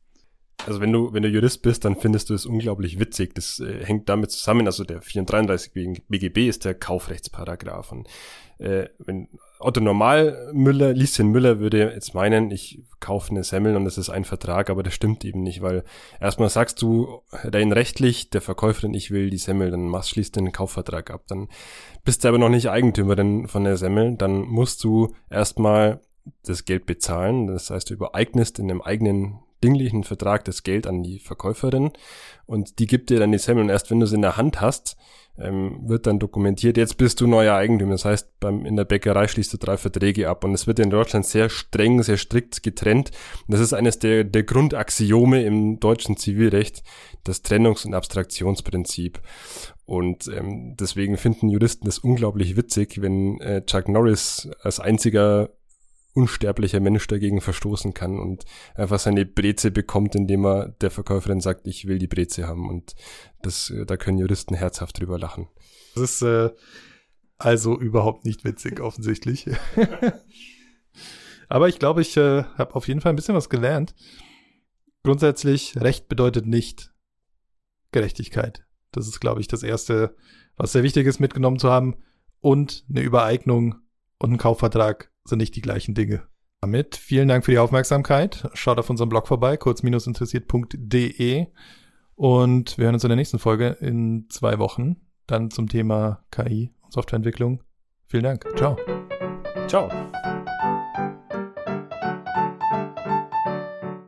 Also 0.64 0.80
wenn 0.80 0.90
du, 0.90 1.12
wenn 1.12 1.22
du 1.22 1.28
Jurist 1.28 1.60
bist, 1.60 1.84
dann 1.84 1.96
findest 1.96 2.30
du 2.30 2.34
es 2.34 2.46
unglaublich 2.46 2.98
witzig. 2.98 3.34
Das 3.34 3.60
äh, 3.60 3.84
hängt 3.84 4.08
damit 4.08 4.30
zusammen, 4.30 4.64
also 4.64 4.84
der 4.84 5.02
433 5.02 6.02
BGB 6.08 6.48
ist 6.48 6.64
der 6.64 6.74
Kaufrechtsparagraph. 6.74 7.92
Und 7.92 8.08
äh, 8.56 8.88
wenn 9.00 9.28
Otto 9.58 9.80
Normalmüller, 9.80 10.92
Lieschen 10.92 11.30
Müller 11.30 11.58
würde 11.58 11.78
jetzt 11.78 12.14
meinen, 12.14 12.50
ich 12.50 12.82
kaufe 13.00 13.30
eine 13.30 13.44
Semmel 13.44 13.76
und 13.76 13.84
das 13.84 13.98
ist 13.98 14.10
ein 14.10 14.24
Vertrag, 14.24 14.68
aber 14.70 14.82
das 14.82 14.94
stimmt 14.94 15.24
eben 15.24 15.42
nicht, 15.42 15.62
weil 15.62 15.84
erstmal 16.20 16.50
sagst 16.50 16.82
du 16.82 17.22
rein 17.32 17.72
rechtlich, 17.72 18.30
der 18.30 18.40
Verkäuferin, 18.42 18.94
ich 18.94 19.10
will 19.10 19.30
die 19.30 19.38
Semmel, 19.38 19.70
dann 19.70 19.88
machst, 19.88 20.10
schließt 20.10 20.36
den 20.36 20.52
Kaufvertrag 20.52 21.10
ab. 21.10 21.22
Dann 21.28 21.48
bist 22.04 22.24
du 22.24 22.28
aber 22.28 22.38
noch 22.38 22.48
nicht 22.48 22.68
Eigentümerin 22.68 23.48
von 23.48 23.64
der 23.64 23.76
Semmel, 23.76 24.16
dann 24.16 24.40
musst 24.40 24.84
du 24.84 25.14
erstmal 25.30 26.00
das 26.44 26.64
Geld 26.64 26.86
bezahlen. 26.86 27.46
Das 27.46 27.70
heißt, 27.70 27.90
du 27.90 27.94
übereignest 27.94 28.58
in 28.58 28.70
einem 28.70 28.82
eigenen 28.82 29.38
dinglichen 29.62 30.04
Vertrag 30.04 30.44
das 30.44 30.62
Geld 30.62 30.86
an 30.86 31.02
die 31.02 31.18
Verkäuferin 31.18 31.92
und 32.46 32.78
die 32.78 32.86
gibt 32.86 33.10
dir 33.10 33.18
dann 33.18 33.32
die 33.32 33.38
Semmel 33.38 33.64
und 33.64 33.70
erst 33.70 33.90
wenn 33.90 34.00
du 34.00 34.06
sie 34.06 34.16
in 34.16 34.22
der 34.22 34.36
Hand 34.36 34.60
hast, 34.60 34.96
ähm, 35.38 35.80
wird 35.86 36.06
dann 36.06 36.18
dokumentiert, 36.18 36.76
jetzt 36.76 36.96
bist 36.96 37.20
du 37.20 37.26
neuer 37.26 37.54
Eigentümer. 37.54 37.92
Das 37.92 38.04
heißt, 38.04 38.40
beim, 38.40 38.64
in 38.64 38.76
der 38.76 38.84
Bäckerei 38.84 39.28
schließt 39.28 39.52
du 39.52 39.58
drei 39.58 39.76
Verträge 39.76 40.28
ab 40.28 40.44
und 40.44 40.54
es 40.54 40.66
wird 40.66 40.78
in 40.78 40.90
Deutschland 40.90 41.26
sehr 41.26 41.48
streng, 41.48 42.02
sehr 42.02 42.16
strikt 42.16 42.62
getrennt. 42.62 43.10
Und 43.46 43.52
das 43.52 43.60
ist 43.60 43.72
eines 43.72 43.98
der, 43.98 44.24
der 44.24 44.44
Grundaxiome 44.44 45.42
im 45.42 45.78
deutschen 45.78 46.16
Zivilrecht, 46.16 46.82
das 47.24 47.42
Trennungs- 47.44 47.86
und 47.86 47.94
Abstraktionsprinzip. 47.94 49.20
Und 49.84 50.28
ähm, 50.28 50.74
deswegen 50.78 51.16
finden 51.16 51.48
Juristen 51.48 51.86
das 51.86 51.98
unglaublich 51.98 52.56
witzig, 52.56 53.00
wenn 53.02 53.40
äh, 53.40 53.64
Chuck 53.64 53.88
Norris 53.88 54.48
als 54.62 54.80
einziger 54.80 55.50
unsterblicher 56.16 56.80
Mensch 56.80 57.06
dagegen 57.06 57.40
verstoßen 57.40 57.92
kann 57.92 58.18
und 58.18 58.44
einfach 58.74 58.98
seine 58.98 59.26
Breze 59.26 59.70
bekommt, 59.70 60.14
indem 60.14 60.46
er 60.46 60.68
der 60.80 60.90
Verkäuferin 60.90 61.40
sagt, 61.40 61.66
ich 61.66 61.86
will 61.86 61.98
die 61.98 62.06
Breze 62.06 62.48
haben. 62.48 62.68
Und 62.70 62.94
das, 63.42 63.70
äh, 63.70 63.84
da 63.84 63.96
können 63.96 64.18
Juristen 64.18 64.54
herzhaft 64.54 64.98
drüber 64.98 65.18
lachen. 65.18 65.48
Das 65.94 66.02
ist 66.04 66.22
äh, 66.22 66.50
also 67.36 67.78
überhaupt 67.78 68.24
nicht 68.24 68.44
witzig, 68.44 68.80
offensichtlich. 68.80 69.46
Aber 71.48 71.68
ich 71.68 71.78
glaube, 71.78 72.00
ich 72.00 72.16
äh, 72.16 72.44
habe 72.44 72.74
auf 72.74 72.88
jeden 72.88 73.00
Fall 73.00 73.12
ein 73.12 73.16
bisschen 73.16 73.34
was 73.34 73.50
gelernt. 73.50 73.94
Grundsätzlich, 75.02 75.76
Recht 75.76 76.08
bedeutet 76.08 76.46
nicht 76.46 76.92
Gerechtigkeit. 77.92 78.64
Das 78.90 79.06
ist, 79.06 79.20
glaube 79.20 79.40
ich, 79.42 79.48
das 79.48 79.62
Erste, 79.62 80.16
was 80.56 80.72
sehr 80.72 80.82
wichtig 80.82 81.06
ist, 81.06 81.20
mitgenommen 81.20 81.58
zu 81.58 81.70
haben. 81.70 81.96
Und 82.40 82.84
eine 82.88 83.02
Übereignung 83.02 83.76
und 84.18 84.32
ein 84.32 84.38
Kaufvertrag 84.38 85.12
sind 85.28 85.38
nicht 85.38 85.56
die 85.56 85.62
gleichen 85.62 85.94
Dinge. 85.94 86.22
Damit 86.60 86.96
vielen 86.96 87.28
Dank 87.28 87.44
für 87.44 87.50
die 87.50 87.58
Aufmerksamkeit. 87.58 88.48
Schaut 88.54 88.78
auf 88.78 88.90
unserem 88.90 89.08
Blog 89.08 89.28
vorbei, 89.28 89.56
kurz-interessiert.de. 89.56 91.46
Und 92.14 92.78
wir 92.78 92.84
hören 92.84 92.94
uns 92.94 93.04
in 93.04 93.08
der 93.08 93.16
nächsten 93.16 93.38
Folge 93.38 93.76
in 93.80 94.26
zwei 94.30 94.58
Wochen. 94.58 94.96
Dann 95.26 95.50
zum 95.50 95.68
Thema 95.68 96.24
KI 96.30 96.72
und 96.82 96.92
Softwareentwicklung. 96.92 97.62
Vielen 98.06 98.24
Dank. 98.24 98.46
Ciao. 98.56 98.76
Ciao. 99.66 99.90